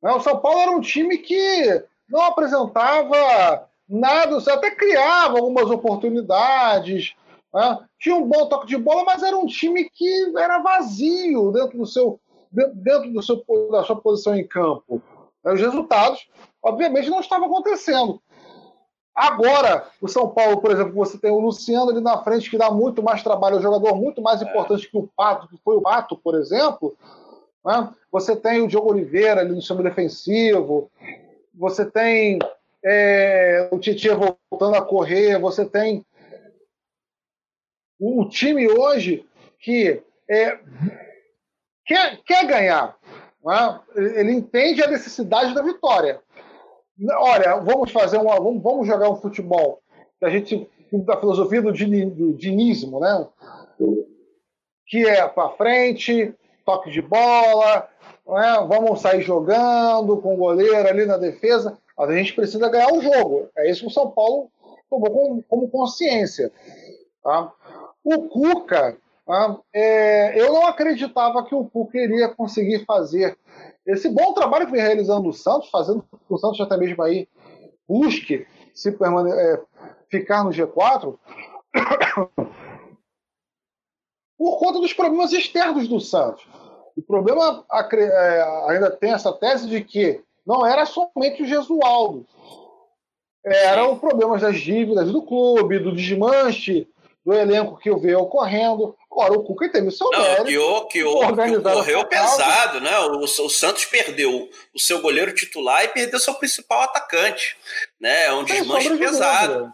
[0.03, 0.11] Né?
[0.11, 7.15] O São Paulo era um time que não apresentava nada, até criava algumas oportunidades,
[7.53, 7.79] né?
[7.99, 11.87] tinha um bom toque de bola, mas era um time que era vazio dentro do
[11.87, 12.21] seu
[12.53, 15.01] dentro do seu, da sua posição em campo.
[15.45, 16.29] Os resultados,
[16.63, 18.21] obviamente, não estavam acontecendo.
[19.15, 22.71] Agora, o São Paulo, por exemplo, você tem o Luciano ali na frente, que dá
[22.71, 25.81] muito mais trabalho, é um jogador muito mais importante que o Pato, que foi o
[25.81, 26.97] Pato, por exemplo.
[27.65, 27.91] Né?
[28.11, 30.91] Você tem o Diogo Oliveira ali no sistema defensivo,
[31.55, 32.39] você tem
[32.85, 34.17] é, o Tietchan
[34.51, 36.05] voltando a correr, você tem
[37.99, 39.27] o, time hoje
[39.59, 40.59] que é,
[41.85, 42.97] quer, quer ganhar.
[43.45, 43.81] Né?
[43.95, 46.21] Ele entende a necessidade da vitória.
[47.19, 49.83] Olha, vamos fazer uma, vamos, jogar um futebol
[50.19, 53.29] que a gente da filosofia do, do dinismo, né?
[54.87, 56.35] Que é para frente,
[56.65, 57.89] toque de bola,
[58.31, 58.67] né?
[58.69, 63.03] vamos sair jogando com o goleiro ali na defesa, mas a gente precisa ganhar o
[63.03, 63.49] jogo.
[63.57, 64.51] É isso que o São Paulo
[64.89, 66.53] tomou como, como consciência.
[67.23, 67.53] Tá?
[68.03, 69.59] O Cuca, tá?
[69.73, 73.37] é, eu não acreditava que o Cuca iria conseguir fazer
[73.87, 77.29] esse bom trabalho que vem realizando o Santos, fazendo o Santos até mesmo aí
[77.89, 79.61] busque se permane é,
[80.09, 81.19] ficar no G4,
[84.39, 86.47] por conta dos problemas externos do Santos.
[86.97, 92.27] O problema é, ainda tem essa tese de que não era somente o Gesualdo.
[93.45, 96.87] Eram problemas das dívidas do clube, do desmanche
[97.25, 98.97] do elenco que veio ocorrendo.
[99.11, 100.45] Agora, o Cuca teve o seu não, mérito.
[100.45, 102.99] Que, o, que, o, que correu pesado, né?
[103.01, 107.57] O, o, Santos perdeu o seu goleiro titular e perdeu seu principal atacante.
[108.01, 108.27] Né?
[108.27, 109.73] É um desmanche pesado.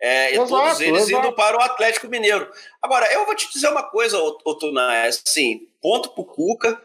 [0.00, 1.26] É, e exato, todos eles exato.
[1.26, 2.48] indo para o Atlético Mineiro.
[2.80, 6.80] Agora, eu vou te dizer uma coisa, Otuna, é assim, ponto pro Cuca,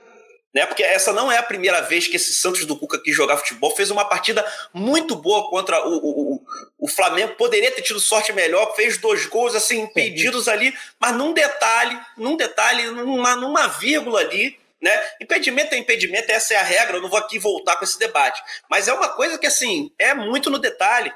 [0.54, 0.66] né?
[0.66, 3.76] Porque essa não é a primeira vez que esse Santos do Cuca que jogar futebol
[3.76, 6.42] fez uma partida muito boa contra o, o,
[6.78, 7.36] o, Flamengo.
[7.36, 12.38] Poderia ter tido sorte melhor, fez dois gols assim impedidos ali, mas num detalhe, num
[12.38, 15.02] detalhe, numa, numa vírgula ali, né?
[15.22, 18.44] Impedimento é impedimento, essa é a regra, eu não vou aqui voltar com esse debate.
[18.70, 21.12] Mas é uma coisa que, assim, é muito no detalhe.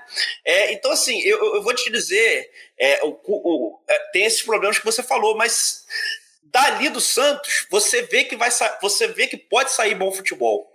[0.45, 2.49] É, então, assim, eu, eu, vou te dizer,
[2.79, 5.85] é, o, o, é, tem esses problemas que você falou, mas
[6.45, 8.49] dali do Santos, você vê que vai
[8.81, 10.71] você vê que pode sair bom futebol.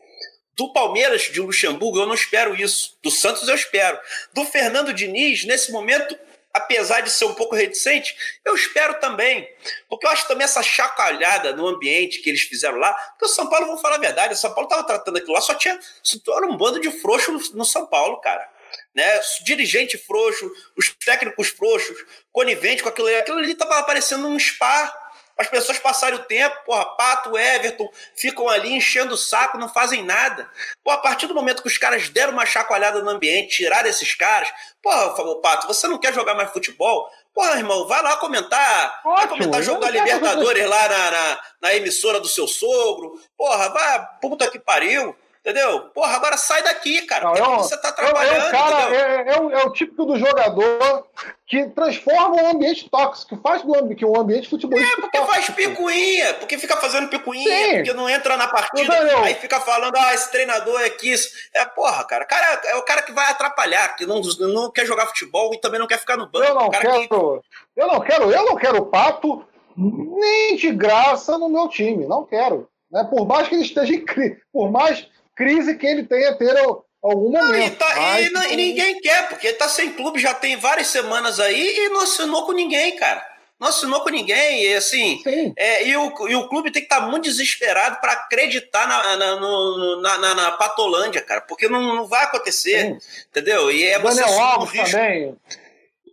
[0.54, 2.98] Do Palmeiras, de Luxemburgo, eu não espero isso.
[3.02, 3.98] Do Santos, eu espero.
[4.34, 6.14] Do Fernando Diniz, nesse momento,
[6.52, 9.48] apesar de ser um pouco reticente, eu espero também.
[9.88, 12.92] Porque eu acho também essa chacoalhada no ambiente que eles fizeram lá.
[12.92, 15.40] Porque o São Paulo, vamos falar a verdade, o São Paulo estava tratando aquilo lá,
[15.40, 15.78] só tinha.
[16.02, 18.48] Só era um bando de frouxo no, no São Paulo, cara.
[18.94, 19.20] Né?
[19.44, 21.96] Dirigente frouxo, os técnicos frouxos,
[22.30, 23.16] conivente com aquilo ali.
[23.16, 25.01] Aquilo ali estava aparecendo um spa
[25.42, 30.04] as pessoas passarem o tempo, porra, Pato, Everton, ficam ali enchendo o saco, não fazem
[30.04, 30.48] nada.
[30.82, 34.14] Pô, a partir do momento que os caras deram uma chacoalhada no ambiente, tiraram esses
[34.14, 34.48] caras,
[34.82, 37.10] porra, falou, Pato, você não quer jogar mais futebol?
[37.34, 39.00] Porra, irmão, vai lá comentar.
[39.04, 43.20] Ótimo, vai comentar jogo da Libertadores lá na, na, na, emissora do seu sogro.
[43.36, 45.16] Porra, vai, puta que pariu.
[45.44, 45.80] Entendeu?
[45.88, 47.24] Porra, agora sai daqui, cara.
[47.24, 48.44] Não, eu, você tá trabalhando.
[48.44, 51.04] É, é, cara, é, é, o, é, o, típico do jogador
[51.48, 55.00] que transforma um ambiente tóxico, que faz do ambiente, um ambiente futebolístico.
[55.00, 55.34] É, porque tóxico.
[55.34, 57.74] faz picuinha, porque fica fazendo picuinha, Sim.
[57.74, 61.28] porque não entra na partida, aí fica falando, ah, esse treinador é que isso.
[61.52, 65.06] É, porra, cara, cara é o cara que vai atrapalhar, que não, não quer jogar
[65.06, 66.46] futebol e também não quer ficar no banco.
[66.46, 67.14] Eu não quero, que...
[67.14, 69.44] eu não quero, eu não quero pato
[69.76, 72.68] nem de graça no meu time, não quero.
[72.92, 73.02] Né?
[73.10, 76.56] Por mais que ele esteja crise, por mais crise que ele tenha ter
[77.02, 77.52] algum momento.
[77.52, 80.56] Não, e, tá, mas, e, e, ninguém quer, porque ele tá sem clube já tem
[80.56, 83.32] várias semanas aí e não assinou com ninguém, cara.
[83.62, 85.22] Não assinou com ninguém, e assim.
[85.56, 89.16] É, e, o, e o clube tem que estar tá muito desesperado para acreditar na,
[89.16, 92.98] na, no, na, na, na, Patolândia, cara, porque não, não vai acontecer.
[92.98, 92.98] Sim.
[93.30, 93.70] Entendeu?
[93.70, 95.38] E é você Daniel Alves um também.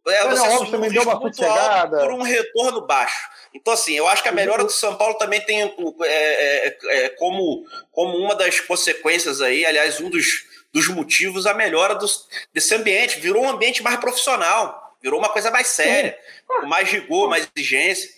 [0.07, 1.97] É, você Alves também um deu uma sossegada.
[1.97, 3.29] Por um retorno baixo.
[3.53, 5.71] Então, assim, eu acho que a melhora do São Paulo também tem é,
[6.03, 11.95] é, é, como, como uma das consequências aí, aliás, um dos, dos motivos, a melhora
[11.95, 13.19] dos, desse ambiente.
[13.19, 18.09] Virou um ambiente mais profissional, virou uma coisa mais séria, com mais rigor, mais exigência.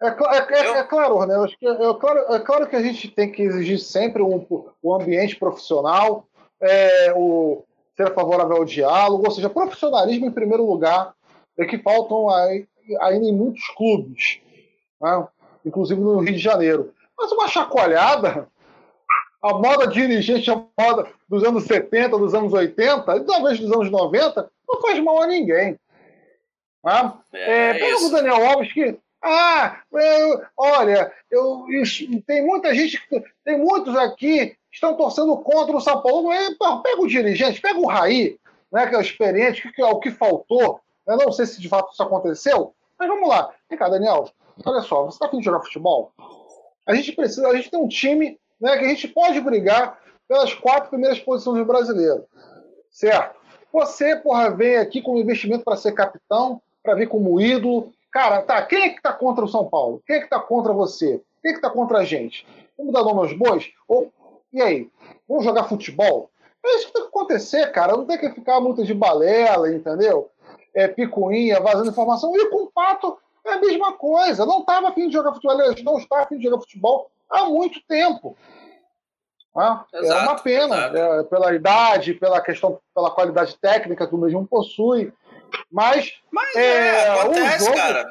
[0.00, 1.34] É, é, é, é claro, né?
[1.44, 4.46] Acho que é, é, claro, é claro que a gente tem que exigir sempre um,
[4.82, 6.26] um ambiente profissional.
[6.60, 7.64] É, o,
[7.98, 11.12] ser favorável ao diálogo, ou seja, profissionalismo em primeiro lugar,
[11.58, 12.30] é que faltam
[13.00, 14.40] ainda em muitos clubes,
[15.00, 15.26] né?
[15.64, 16.94] inclusive no Rio de Janeiro.
[17.16, 18.48] Mas uma chacoalhada,
[19.42, 23.90] a moda dirigente, a moda dos anos 70, dos anos 80, e talvez dos anos
[23.90, 25.78] 90, não faz mal a ninguém.
[26.84, 27.12] Né?
[27.32, 33.00] É, é, pega o Daniel Alves que ah, eu, olha, eu, isso, tem muita gente,
[33.44, 36.30] tem muitos aqui que estão torcendo contra o São Paulo.
[36.82, 38.38] Pega o dirigente, pega o Raí,
[38.72, 40.80] né, que é o experiente, que, que é o que faltou.
[41.06, 43.52] Eu não sei se de fato isso aconteceu, mas vamos lá.
[43.68, 44.28] Vem cá, Daniel,
[44.64, 46.12] olha só, você está afim de jogar futebol?
[46.86, 50.52] A gente precisa, a gente tem um time né, que a gente pode brigar pelas
[50.54, 52.26] quatro primeiras posições do brasileiro.
[52.90, 53.38] Certo?
[53.72, 58.62] Você, porra, vem aqui com investimento para ser capitão, para vir como ídolo, Cara, tá,
[58.62, 60.02] quem é que tá contra o São Paulo?
[60.06, 61.20] Quem é que tá contra você?
[61.42, 62.46] Quem é que tá contra a gente?
[62.76, 63.70] Vamos dar nome aos bois?
[63.86, 64.10] Ou,
[64.52, 64.90] e aí?
[65.28, 66.30] Vamos jogar futebol?
[66.64, 67.96] É isso que tem que acontecer, cara.
[67.96, 70.30] Não tem que ficar muito de balela, entendeu?
[70.78, 72.34] É, picuinha, vazando informação.
[72.36, 74.46] E com o Pato é a mesma coisa.
[74.46, 75.60] Não estava afim de jogar futebol.
[75.60, 78.36] Ele não está afim de jogar futebol há muito tempo.
[79.56, 84.18] Ah, exato, é uma pena, é, pela idade, pela questão, pela qualidade técnica que o
[84.18, 85.12] mesmo possui.
[85.70, 87.76] Mas, Mas é, é acontece, jogo...
[87.76, 88.06] cara.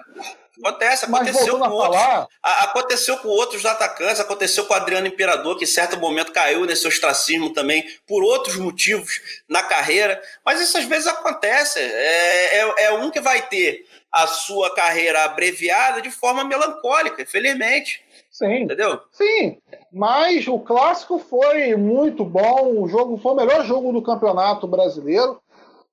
[0.63, 2.01] Acontece, aconteceu com outros.
[2.01, 2.27] Falar...
[2.41, 6.87] Aconteceu com outros atacantes, aconteceu com o Adriano Imperador, que em certo momento caiu nesse
[6.87, 10.21] ostracismo também, por outros motivos na carreira.
[10.45, 11.79] Mas isso às vezes acontece.
[11.79, 18.03] É, é, é um que vai ter a sua carreira abreviada de forma melancólica, infelizmente.
[18.31, 18.63] Sim.
[18.63, 18.99] Entendeu?
[19.11, 19.57] Sim.
[19.91, 22.81] Mas o clássico foi muito bom.
[22.81, 25.41] O jogo foi o melhor jogo do campeonato brasileiro.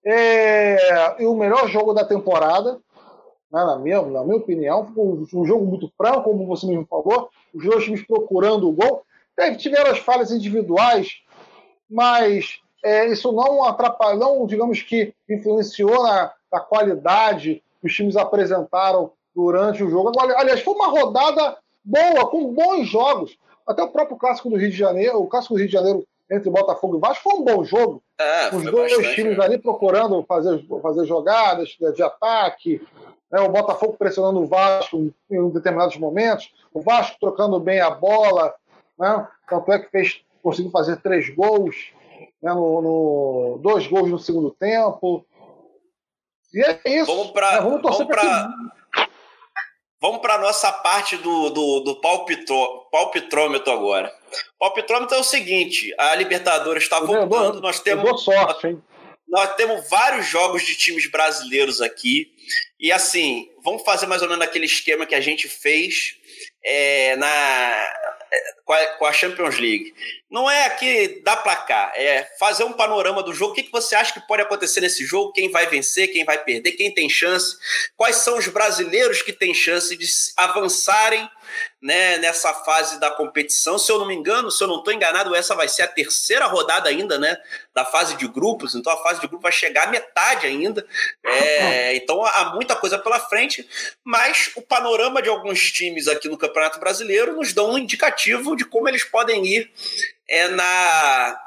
[0.06, 2.78] É, e o melhor jogo da temporada,
[3.62, 7.64] na, minha, na minha opinião, um, um, jogo muito franco, como você mesmo falou, os
[7.64, 9.02] dois times procurando o gol.
[9.36, 11.22] Teve, tiveram as falhas individuais,
[11.88, 18.16] mas é, isso não atrapalhou, não, digamos que influenciou na, na, qualidade que os times
[18.16, 20.12] apresentaram durante o jogo.
[20.18, 23.36] Aliás, foi uma rodada boa, com bons jogos.
[23.66, 26.50] Até o próprio clássico do Rio de Janeiro, o clássico do Rio de Janeiro entre
[26.50, 28.02] Botafogo e Vasco foi um bom jogo.
[28.18, 29.44] É, Os dois bastante, times né?
[29.44, 32.80] ali procurando fazer, fazer jogadas de ataque.
[33.34, 33.40] Né?
[33.40, 36.54] O Botafogo pressionando o Vasco em determinados momentos.
[36.72, 38.54] O Vasco trocando bem a bola.
[38.96, 39.28] Né?
[39.48, 41.74] Tanto é que fez, conseguiu fazer três gols.
[42.40, 42.54] Né?
[42.54, 45.26] No, no, dois gols no segundo tempo.
[46.54, 47.06] E é isso.
[47.06, 47.60] Vamos, pra, né?
[47.60, 48.48] vamos torcer para
[50.00, 54.14] Vamos para a nossa parte do, do, do palpitro, palpitrômetro agora.
[54.54, 58.22] O palpitrômetro é o seguinte: a Libertadores está voltando, nós temos.
[58.22, 58.82] Sorte, hein?
[59.28, 62.32] Nós temos vários jogos de times brasileiros aqui.
[62.78, 66.16] E assim, vamos fazer mais ou menos aquele esquema que a gente fez
[66.62, 67.94] é, na,
[68.98, 69.94] com a Champions League.
[70.30, 73.52] Não é aqui dar placar, é fazer um panorama do jogo.
[73.52, 75.32] O que, você acha que pode acontecer nesse jogo?
[75.32, 77.56] Quem vai vencer, quem vai perder, quem tem chance?
[77.96, 80.06] Quais são os brasileiros que têm chance de
[80.36, 81.28] avançarem
[81.80, 83.78] né, nessa fase da competição.
[83.78, 86.46] Se eu não me engano, se eu não estou enganado, essa vai ser a terceira
[86.46, 87.36] rodada ainda, né,
[87.74, 88.74] da fase de grupos.
[88.74, 90.86] Então a fase de grupos vai chegar à metade ainda.
[91.24, 93.68] É, então há muita coisa pela frente,
[94.02, 98.64] mas o panorama de alguns times aqui no Campeonato Brasileiro nos dão um indicativo de
[98.64, 99.70] como eles podem ir
[100.28, 101.40] é, na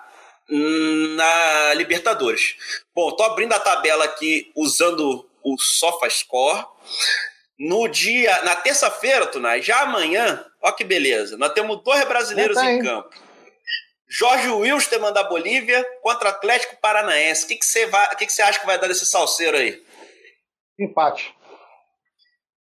[0.50, 2.56] na Libertadores.
[2.96, 6.66] Bom, estou abrindo a tabela aqui usando o SofaScore.
[7.60, 12.84] No dia, na terça-feira, Tunai, já amanhã, ó que beleza, nós temos dois brasileiros em
[12.84, 13.10] campo.
[14.10, 17.46] Jorge Wilstermann da Bolívia contra Atlético Paranaense.
[17.46, 19.84] O que, você que, que acha que vai dar desse salseiro aí?
[20.80, 21.36] Empate.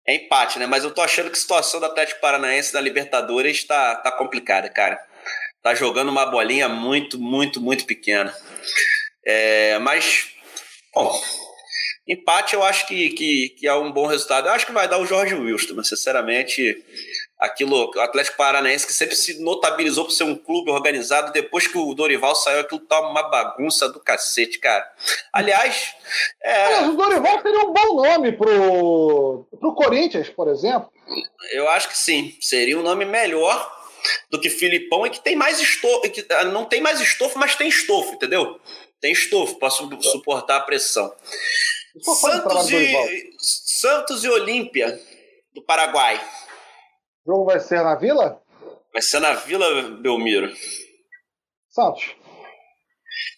[0.06, 0.66] É empate, né?
[0.66, 4.68] Mas eu tô achando que a situação do Atlético Paranaense na Libertadores tá, tá complicada,
[4.68, 5.00] cara.
[5.62, 8.34] Tá jogando uma bolinha muito, muito, muito pequena.
[9.24, 10.30] É, mas,
[10.94, 11.20] bom,
[12.10, 14.48] Empate eu acho que, que, que, é um bom resultado.
[14.48, 16.84] Eu acho que vai dar o Jorge Wilson, mas sinceramente,
[17.38, 21.78] aquilo, o Atlético Paranaense que sempre se notabilizou por ser um clube organizado, depois que
[21.78, 24.84] o Dorival saiu, aquilo tá uma bagunça do cacete, cara.
[25.32, 25.94] Aliás.
[26.42, 26.80] É...
[26.80, 30.90] O Dorival seria um bom nome pro, pro Corinthians, por exemplo.
[31.52, 32.36] Eu acho que sim.
[32.40, 33.70] Seria um nome melhor
[34.30, 36.10] do que Filipão e que tem mais estofo.
[36.10, 38.58] Que, ah, não tem mais estofo, mas tem estofo, entendeu?
[39.00, 41.10] Tem estofo, posso suportar a pressão.
[41.98, 45.00] Santos e, Santos e Olímpia,
[45.52, 46.20] do Paraguai.
[47.24, 48.40] O jogo vai ser na Vila?
[48.92, 50.52] Vai ser na Vila Belmiro.
[51.68, 52.14] Santos.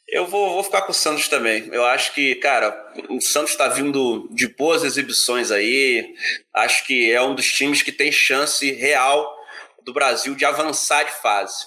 [0.09, 1.68] Eu vou, vou ficar com o Santos também.
[1.72, 6.14] Eu acho que, cara, o Santos está vindo de boas exibições aí.
[6.55, 9.34] Acho que é um dos times que tem chance real
[9.82, 11.66] do Brasil de avançar de fase.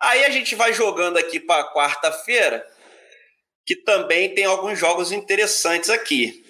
[0.00, 2.64] Aí a gente vai jogando aqui para quarta-feira
[3.66, 6.42] que também tem alguns jogos interessantes aqui.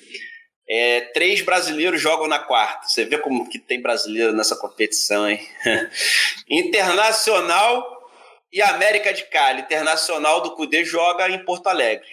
[0.68, 2.88] É, três brasileiros jogam na quarta.
[2.88, 5.46] Você vê como que tem brasileiro nessa competição, hein?
[6.48, 8.10] Internacional
[8.52, 9.62] e América de Cali.
[9.62, 12.08] Internacional do Cudê joga em Porto Alegre.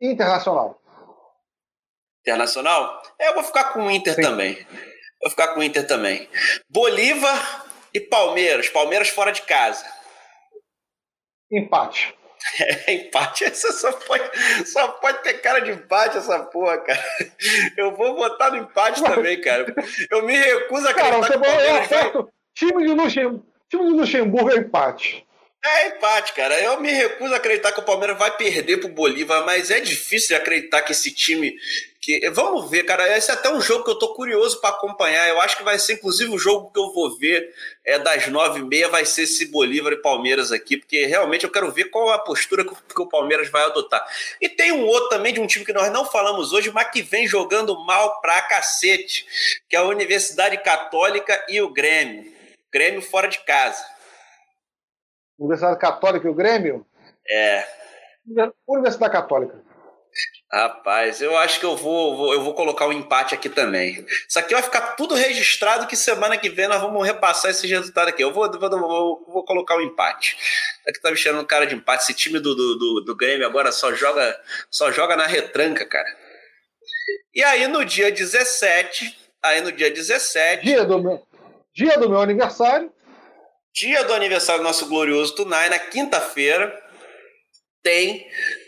[0.00, 0.80] Internacional.
[2.20, 3.02] Internacional?
[3.18, 4.22] É, eu vou ficar com o Inter Sim.
[4.22, 4.66] também.
[5.20, 6.28] Vou ficar com o Inter também.
[6.68, 8.68] Bolívar e Palmeiras.
[8.68, 9.86] Palmeiras fora de casa.
[11.50, 12.16] Empate.
[12.86, 13.44] É, empate.
[13.44, 14.24] Essa só pode,
[14.66, 17.02] só pode ter cara de empate, essa porra, cara.
[17.76, 19.66] Eu vou votar no empate também, cara.
[20.10, 22.24] Eu me recuso a acreditar cara, que o Palmeiras vai...
[22.54, 25.26] Time de Luxemburgo, time de Luxemburgo é empate.
[25.64, 26.60] É empate, cara.
[26.60, 30.36] Eu me recuso a acreditar que o Palmeiras vai perder pro Bolívar, mas é difícil
[30.36, 31.56] acreditar que esse time.
[32.00, 32.28] Que...
[32.30, 33.16] Vamos ver, cara.
[33.16, 35.28] Esse é até um jogo que eu tô curioso para acompanhar.
[35.28, 37.54] Eu acho que vai ser, inclusive, o jogo que eu vou ver
[37.84, 41.50] é das nove e meia, vai ser esse Bolívar e Palmeiras aqui, porque realmente eu
[41.50, 44.04] quero ver qual a postura que o Palmeiras vai adotar.
[44.40, 47.02] E tem um outro também de um time que nós não falamos hoje, mas que
[47.02, 49.24] vem jogando mal pra cacete,
[49.68, 52.32] que é a Universidade Católica e o Grêmio.
[52.72, 53.92] Grêmio fora de casa.
[55.38, 56.86] Universidade Católica e o Grêmio?
[57.28, 57.64] É.
[58.66, 59.62] Universidade Católica.
[60.52, 64.04] Rapaz, eu acho que eu vou, vou, eu vou colocar um empate aqui também.
[64.28, 68.08] Isso aqui vai ficar tudo registrado que semana que vem nós vamos repassar esse resultado
[68.08, 68.22] aqui.
[68.22, 70.36] Eu vou, vou, vou, vou colocar um empate.
[70.86, 72.02] Aqui tá me chamando cara de empate.
[72.02, 74.38] Esse time do, do, do, do Grêmio agora só joga,
[74.70, 76.08] só joga na retranca, cara.
[77.34, 80.66] E aí no dia 17, aí no dia 17.
[80.66, 81.26] Dia do meu,
[81.72, 82.92] dia do meu aniversário
[83.74, 86.78] dia do aniversário do nosso glorioso Tunai, na quinta-feira,
[87.82, 88.26] tem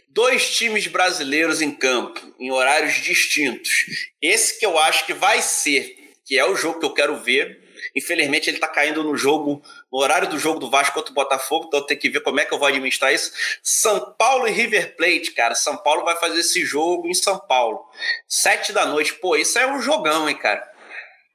[0.09, 3.87] dois times brasileiros em campo, em horários distintos.
[4.23, 5.95] Esse que eu acho que vai ser,
[6.25, 7.63] que é o jogo que eu quero ver.
[7.95, 11.67] Infelizmente, ele está caindo no jogo, no horário do jogo do Vasco contra o Botafogo,
[11.69, 13.33] então eu tenho que ver como é que eu vou administrar isso.
[13.63, 15.55] São Paulo e River Plate, cara.
[15.55, 17.85] São Paulo vai fazer esse jogo em São Paulo.
[18.27, 19.15] Sete da noite.
[19.15, 20.74] Pô, isso é um jogão, hein, cara?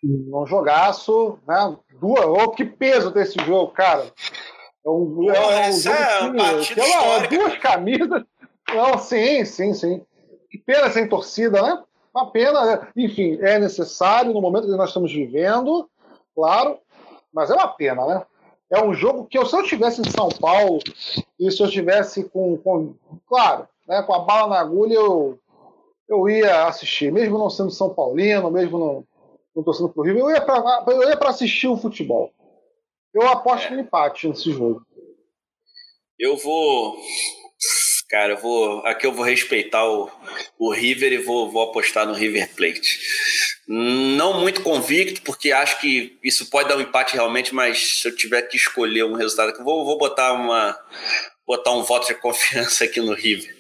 [0.03, 1.75] Um jogaço, né?
[1.99, 4.05] Duas, oh, que peso desse jogo, cara.
[4.85, 5.97] É um, é um jogo
[6.39, 8.23] é que, lá, duas camisas.
[8.73, 10.01] Não, sim, sim, sim.
[10.49, 11.83] Que pena sem torcida, né?
[12.13, 12.87] Uma pena, né?
[12.95, 15.89] enfim, é necessário no momento que nós estamos vivendo,
[16.33, 16.79] claro,
[17.31, 18.25] mas é uma pena, né?
[18.71, 20.79] É um jogo que, se eu estivesse em São Paulo
[21.39, 22.95] e se eu estivesse com, com
[23.27, 25.39] claro, né, com a bala na agulha, eu,
[26.07, 29.03] eu ia assistir, mesmo não sendo São Paulino, mesmo não,
[29.60, 32.34] não torcendo pro River, eu ia pra, eu ia pra assistir o futebol.
[33.14, 33.72] Eu aposto é.
[33.72, 34.82] no empate nesse jogo.
[36.18, 36.97] Eu vou.
[38.10, 38.86] Cara, eu vou.
[38.86, 40.10] Aqui eu vou respeitar o,
[40.57, 42.99] o River e vou, vou apostar no River Plate.
[43.68, 48.16] Não muito convicto, porque acho que isso pode dar um empate realmente, mas se eu
[48.16, 50.78] tiver que escolher um resultado aqui, vou, vou botar uma.
[51.45, 53.55] Botar um voto de confiança aqui no River.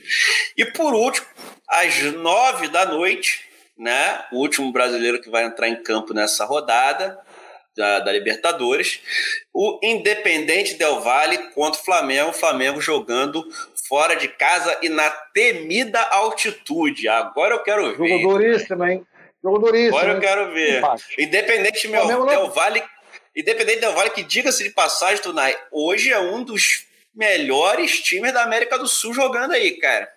[0.55, 1.25] E por último,
[1.67, 3.48] às nove da noite,
[3.79, 4.25] né?
[4.33, 7.17] O último brasileiro que vai entrar em campo nessa rodada
[7.75, 8.99] da, da Libertadores.
[9.53, 12.29] O Independente Del Valle contra o Flamengo.
[12.29, 13.47] O Flamengo jogando
[13.87, 17.07] fora de casa e na temida altitude.
[17.07, 18.09] Agora eu quero ver.
[18.09, 19.07] Jogo duríssimo, hein?
[19.41, 19.97] Jogo duríssimo.
[19.97, 20.83] Agora eu quero ver.
[21.17, 22.83] Independente meu, Del Valle.
[23.35, 28.43] Independente Del Valle, que diga-se de passagem, Tunai, hoje é um dos melhores times da
[28.43, 30.11] América do Sul jogando aí, cara.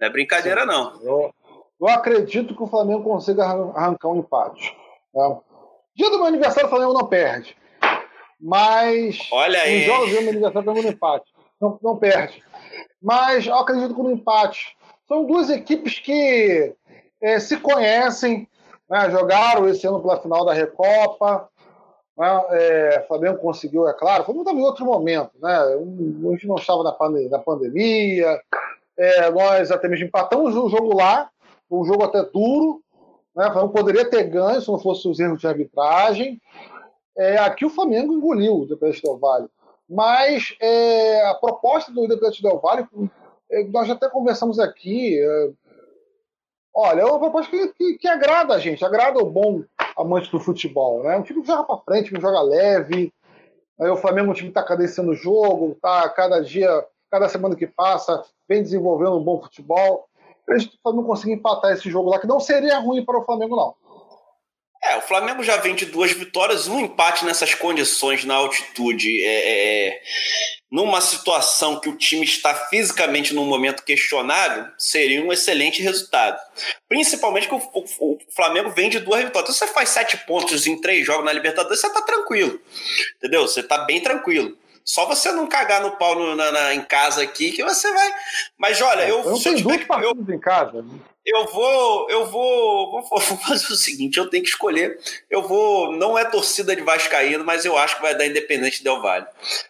[0.00, 0.66] Não é brincadeira, Sim.
[0.66, 1.32] não.
[1.80, 4.76] Eu, acredito que o Flamengo consiga arrancar um empate.
[5.12, 5.38] Tá?
[5.94, 7.56] Dia do meu aniversário, o Flamengo não perde.
[8.40, 9.18] Mas.
[9.32, 9.80] Olha aí.
[9.80, 11.34] Os jogos do meu aniversário, o Flamengo não empate.
[11.60, 12.42] Não, não perde.
[13.02, 14.76] Mas eu acredito que no empate.
[15.06, 16.74] São duas equipes que
[17.20, 18.46] é, se conhecem,
[18.88, 19.10] né?
[19.10, 21.48] jogaram esse ano pela final da Recopa.
[22.16, 22.44] Né?
[22.50, 25.30] É, o Flamengo conseguiu, é claro, foi muito em outro momento.
[25.40, 25.54] Né?
[25.54, 27.30] A gente não estava na, pandemia.
[27.30, 28.40] Na pandemia
[28.98, 31.30] é, nós até mesmo empatamos o jogo lá,
[31.70, 32.82] um jogo até duro,
[33.38, 33.46] né?
[33.46, 36.40] O Flamengo poderia ter ganho se não fosse os erros de arbitragem.
[37.16, 39.20] É, aqui o Flamengo engoliu o Independente Del.
[39.88, 42.60] Mas é, a proposta do Independente Del
[43.50, 45.18] é, nós até conversamos aqui.
[45.20, 45.50] É,
[46.74, 49.62] olha, é uma proposta que, que, que, agrada a gente, agrada o bom
[49.96, 51.04] amante do futebol.
[51.04, 51.16] Né?
[51.16, 53.12] Um time que joga para frente, que joga leve.
[53.80, 56.68] Aí o Flamengo é um time que está cadenciando o jogo, tá cada dia,
[57.08, 60.08] cada semana que passa, vem desenvolvendo um bom futebol
[60.56, 63.74] gente não conseguir empatar esse jogo lá, que não seria ruim para o Flamengo, não.
[64.82, 69.22] É, o Flamengo já vem de duas vitórias, um empate nessas condições na altitude.
[69.22, 70.00] É, é, é,
[70.70, 76.38] numa situação que o time está fisicamente num momento questionável, seria um excelente resultado.
[76.88, 79.50] Principalmente que o, o, o Flamengo vem de duas vitórias.
[79.54, 82.60] Então, você faz sete pontos em três jogos na Libertadores, você está tranquilo.
[83.16, 83.42] Entendeu?
[83.48, 84.56] Você está bem tranquilo.
[84.88, 88.10] Só você não cagar no pau no, na, na, em casa aqui que você vai.
[88.56, 89.18] Mas olha, eu.
[89.18, 90.82] Eu não tenho duas partidas em casa.
[91.26, 94.98] Eu vou, eu vou, vou, vou, fazer o seguinte, eu tenho que escolher.
[95.28, 99.02] Eu vou, não é torcida de Vascaíno, mas eu acho que vai dar Independente Del
[99.02, 99.26] Vale.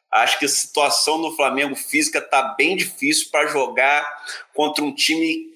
[0.08, 4.06] Acho que a situação no Flamengo física tá bem difícil para jogar
[4.54, 5.48] contra um time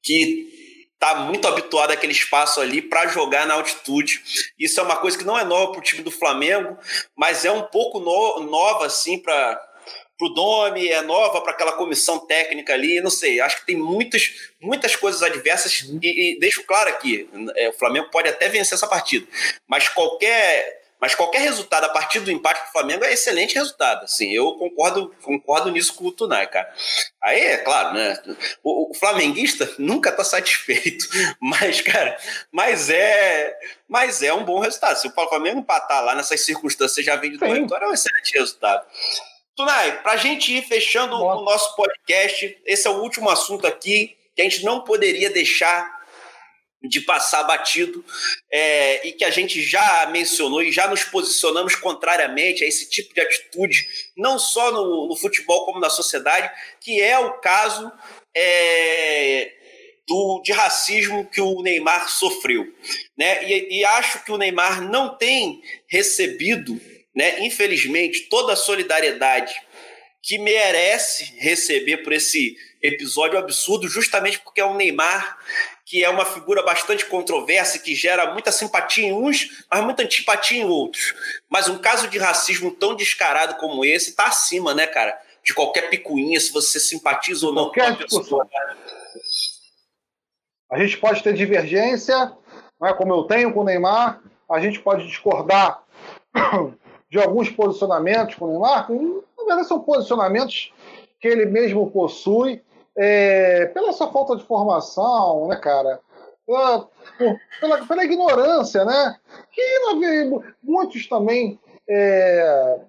[0.00, 0.57] que
[0.98, 4.22] tá muito habituado àquele espaço ali para jogar na altitude.
[4.58, 6.76] Isso é uma coisa que não é nova para o time do Flamengo,
[7.16, 9.60] mas é um pouco no, nova assim para
[10.20, 14.50] o Domi, é nova para aquela comissão técnica ali, não sei, acho que tem muitas,
[14.60, 18.88] muitas coisas adversas e, e deixo claro aqui, é, o Flamengo pode até vencer essa
[18.88, 19.26] partida,
[19.68, 24.04] mas qualquer mas qualquer resultado a partir do empate do Flamengo é excelente resultado.
[24.04, 26.72] Assim, eu concordo, concordo nisso com o Tunai, cara.
[27.22, 28.16] Aí é claro, né?
[28.62, 31.06] O, o flamenguista nunca tá satisfeito,
[31.40, 32.18] mas, cara,
[32.50, 33.56] mas é,
[33.88, 34.96] mas é um bom resultado.
[34.96, 38.32] Se o Flamengo empatar lá nessas circunstâncias já vem de uma vitória, é um excelente
[38.36, 38.84] resultado.
[39.54, 41.40] Tunai, para a gente ir fechando Nossa.
[41.40, 45.97] o nosso podcast, esse é o último assunto aqui que a gente não poderia deixar
[46.82, 48.04] de passar batido
[48.52, 53.12] é, e que a gente já mencionou e já nos posicionamos contrariamente a esse tipo
[53.12, 56.50] de atitude, não só no, no futebol como na sociedade,
[56.80, 57.90] que é o caso
[58.36, 59.52] é,
[60.06, 62.72] do, de racismo que o Neymar sofreu.
[63.16, 63.44] Né?
[63.50, 66.80] E, e acho que o Neymar não tem recebido,
[67.14, 69.54] né, infelizmente, toda a solidariedade
[70.22, 75.38] que merece receber por esse episódio absurdo, justamente porque é o Neymar
[75.88, 80.60] que é uma figura bastante controversa, que gera muita simpatia em uns, mas muita antipatia
[80.60, 81.14] em outros.
[81.48, 85.18] Mas um caso de racismo tão descarado como esse está acima, né, cara?
[85.42, 88.42] De qualquer picuinha, se você simpatiza ou não qualquer com
[90.70, 92.36] a gente pode ter divergência,
[92.78, 94.20] né, como eu tenho com o Neymar,
[94.50, 95.82] a gente pode discordar
[97.08, 100.70] de alguns posicionamentos com o Neymar, na verdade são posicionamentos
[101.18, 102.62] que ele mesmo possui,
[103.00, 106.00] é, pela sua falta de formação, né, cara?
[106.44, 106.88] Pela,
[107.60, 109.16] pela, pela ignorância, né?
[109.52, 109.62] Que
[110.60, 112.80] muitos também é,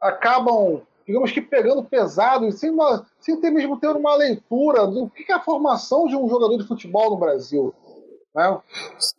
[0.00, 5.30] acabam, digamos que pegando pesado, sem, uma, sem ter mesmo ter uma leitura do que
[5.30, 7.72] é a formação de um jogador de futebol no Brasil.
[8.34, 8.58] Né?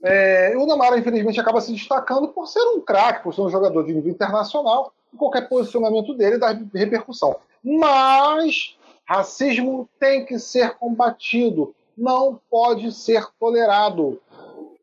[0.03, 3.83] É, o Neymar, infelizmente, acaba se destacando por ser um craque, por ser um jogador
[3.85, 7.37] de nível internacional, e qualquer posicionamento dele dá repercussão.
[7.63, 8.75] Mas
[9.05, 14.21] Racismo tem que ser combatido, não pode ser tolerado.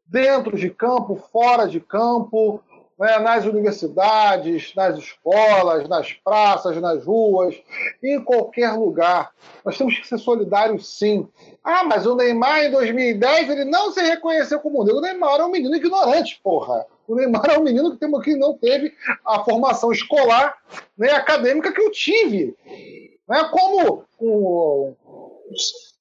[0.06, 2.62] Dentro de campo, fora de campo,
[3.00, 7.56] né, nas universidades, nas escolas, nas praças, nas ruas,
[8.02, 9.30] em qualquer lugar.
[9.64, 11.26] Nós temos que ser solidários, sim.
[11.64, 14.98] Ah, mas o Neymar em 2010 ele não se reconheceu como negro.
[14.98, 16.84] O Neymar é um menino ignorante, porra.
[17.08, 18.92] O Neymar é um menino que, tem, que não teve
[19.24, 20.58] a formação escolar
[20.96, 22.54] nem acadêmica que eu tive.
[23.30, 23.44] Né?
[23.44, 24.96] Como, como,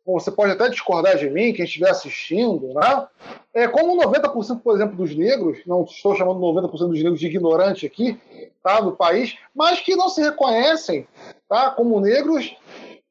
[0.04, 3.08] você pode até discordar de mim, quem estiver assistindo, né?
[3.54, 7.86] É, como 90%, por exemplo, dos negros, não estou chamando 90% dos negros de ignorante
[7.86, 8.20] aqui,
[8.64, 11.08] tá, do país, mas que não se reconhecem
[11.48, 12.56] tá, como negros,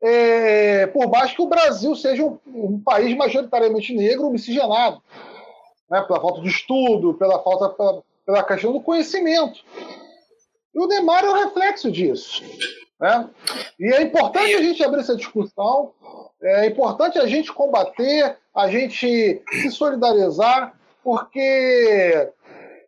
[0.02, 5.00] é, por mais que o Brasil seja um, um país majoritariamente negro, miscigenado,
[5.88, 9.60] né, pela falta de estudo, pela falta, pela, pela questão do conhecimento.
[10.74, 12.42] E o Neymar é o reflexo disso.
[13.00, 13.28] Né?
[13.78, 15.92] E é importante a gente abrir essa discussão,
[16.42, 22.28] é importante a gente combater, a gente se solidarizar, porque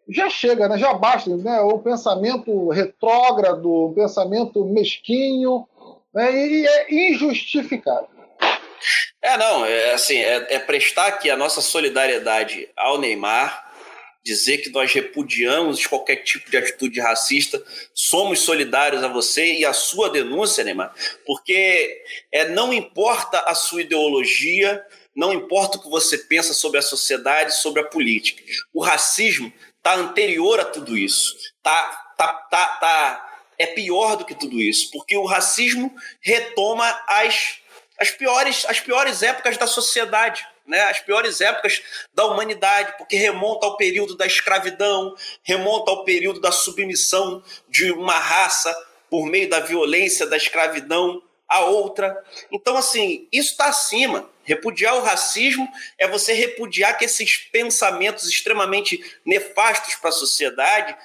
[0.09, 0.77] já chega, né?
[0.77, 1.61] já basta né?
[1.61, 5.67] o pensamento retrógrado, o pensamento mesquinho,
[6.13, 6.33] né?
[6.33, 8.09] e é injustificado.
[9.23, 13.70] É, não, é assim, é, é prestar aqui a nossa solidariedade ao Neymar,
[14.23, 17.63] dizer que nós repudiamos qualquer tipo de atitude racista,
[17.95, 20.95] somos solidários a você e a sua denúncia, Neymar,
[21.27, 24.85] porque é, não importa a sua ideologia,
[25.17, 28.43] não importa o que você pensa sobre a sociedade, sobre a política.
[28.73, 31.35] O racismo está anterior a tudo isso.
[31.63, 37.59] Tá, tá, tá, tá, é pior do que tudo isso, porque o racismo retoma as,
[37.99, 41.83] as, piores, as piores épocas da sociedade né, as piores épocas
[42.15, 48.19] da humanidade, porque remonta ao período da escravidão, remonta ao período da submissão de uma
[48.19, 48.75] raça
[49.11, 52.17] por meio da violência da escravidão a outra.
[52.53, 54.31] Então, assim, isso está acima.
[54.45, 55.69] Repudiar o racismo
[55.99, 60.97] é você repudiar que esses pensamentos extremamente nefastos para a sociedade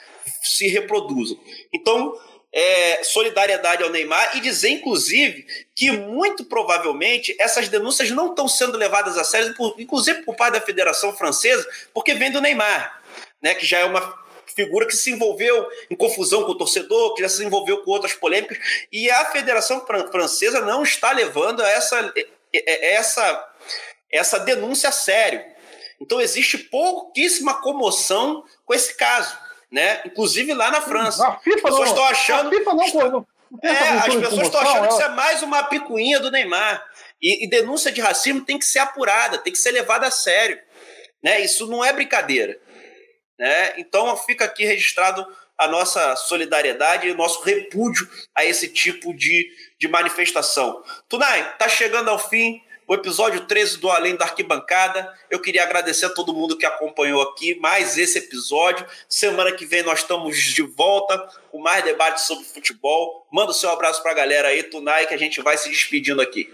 [0.43, 1.39] se reproduzam.
[1.73, 2.13] Então,
[2.55, 5.45] é, solidariedade ao Neymar e dizer, inclusive,
[5.75, 10.61] que muito provavelmente essas denúncias não estão sendo levadas a sério, inclusive por parte da
[10.61, 13.01] Federação Francesa, porque vem do Neymar,
[13.41, 14.23] né, que já é uma
[14.55, 18.13] figura que se envolveu em confusão com o torcedor, que já se envolveu com outras
[18.13, 18.57] polêmicas,
[18.89, 22.13] e a Federação Francesa não está levando essa,
[22.53, 23.53] essa,
[24.09, 25.43] essa denúncia a sério.
[25.99, 29.37] Então existe pouquíssima comoção com esse caso,
[29.71, 30.01] né?
[30.05, 31.27] Inclusive lá na França.
[31.27, 32.49] A FIFA as pessoas estão achando.
[32.49, 33.09] FIFA não, está...
[33.09, 33.27] não,
[33.63, 36.85] é, as pessoas estão achando que isso é mais uma picuinha do Neymar.
[37.21, 40.59] E, e, denúncia de racismo tem que ser apurada, tem que ser levada a sério.
[41.23, 41.41] Né?
[41.41, 42.59] Isso não é brincadeira.
[43.39, 43.73] Né?
[43.77, 45.25] Então fica aqui registrado
[45.57, 49.47] a nossa solidariedade e o nosso repúdio a esse tipo de,
[49.79, 50.83] de manifestação.
[51.07, 55.11] Tunai, está chegando ao fim o episódio 13 do Além da Arquibancada.
[55.29, 58.85] Eu queria agradecer a todo mundo que acompanhou aqui mais esse episódio.
[59.09, 63.25] Semana que vem nós estamos de volta com mais debates sobre futebol.
[63.31, 66.21] Manda o seu abraço para a galera aí, Tunai, que a gente vai se despedindo
[66.21, 66.47] aqui.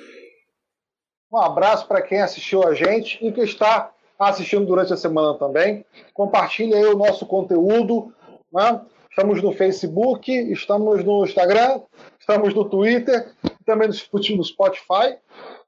[1.31, 5.85] Um abraço para quem assistiu a gente e que está assistindo durante a semana também.
[6.13, 8.13] Compartilhe aí o nosso conteúdo.
[8.51, 8.81] Né?
[9.09, 11.81] Estamos no Facebook, estamos no Instagram,
[12.17, 13.33] estamos no Twitter,
[13.65, 15.17] também no Spotify.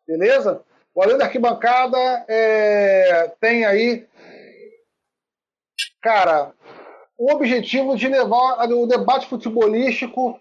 [0.07, 0.63] Beleza?
[0.93, 1.97] O Além da Arquibancada
[2.27, 4.05] é, tem aí,
[6.01, 6.53] cara,
[7.17, 10.39] o objetivo de levar o debate futebolístico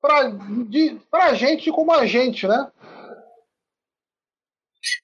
[0.00, 2.70] para a gente como a gente, né?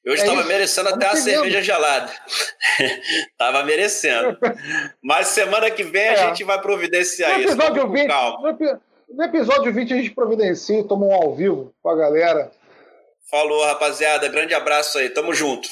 [0.05, 2.13] Eu estava é merecendo até a cerveja gelada.
[3.37, 4.39] Tava merecendo.
[5.03, 6.11] Mas semana que vem é.
[6.11, 7.93] a gente vai providenciar no episódio isso.
[7.93, 8.59] 20, calma.
[9.09, 12.51] No, episódio 20 a gente providencia, toma um ao vivo com a galera.
[13.31, 14.29] Falou, rapaziada.
[14.29, 15.11] Grande abraço aí.
[15.11, 15.69] Tamo junto.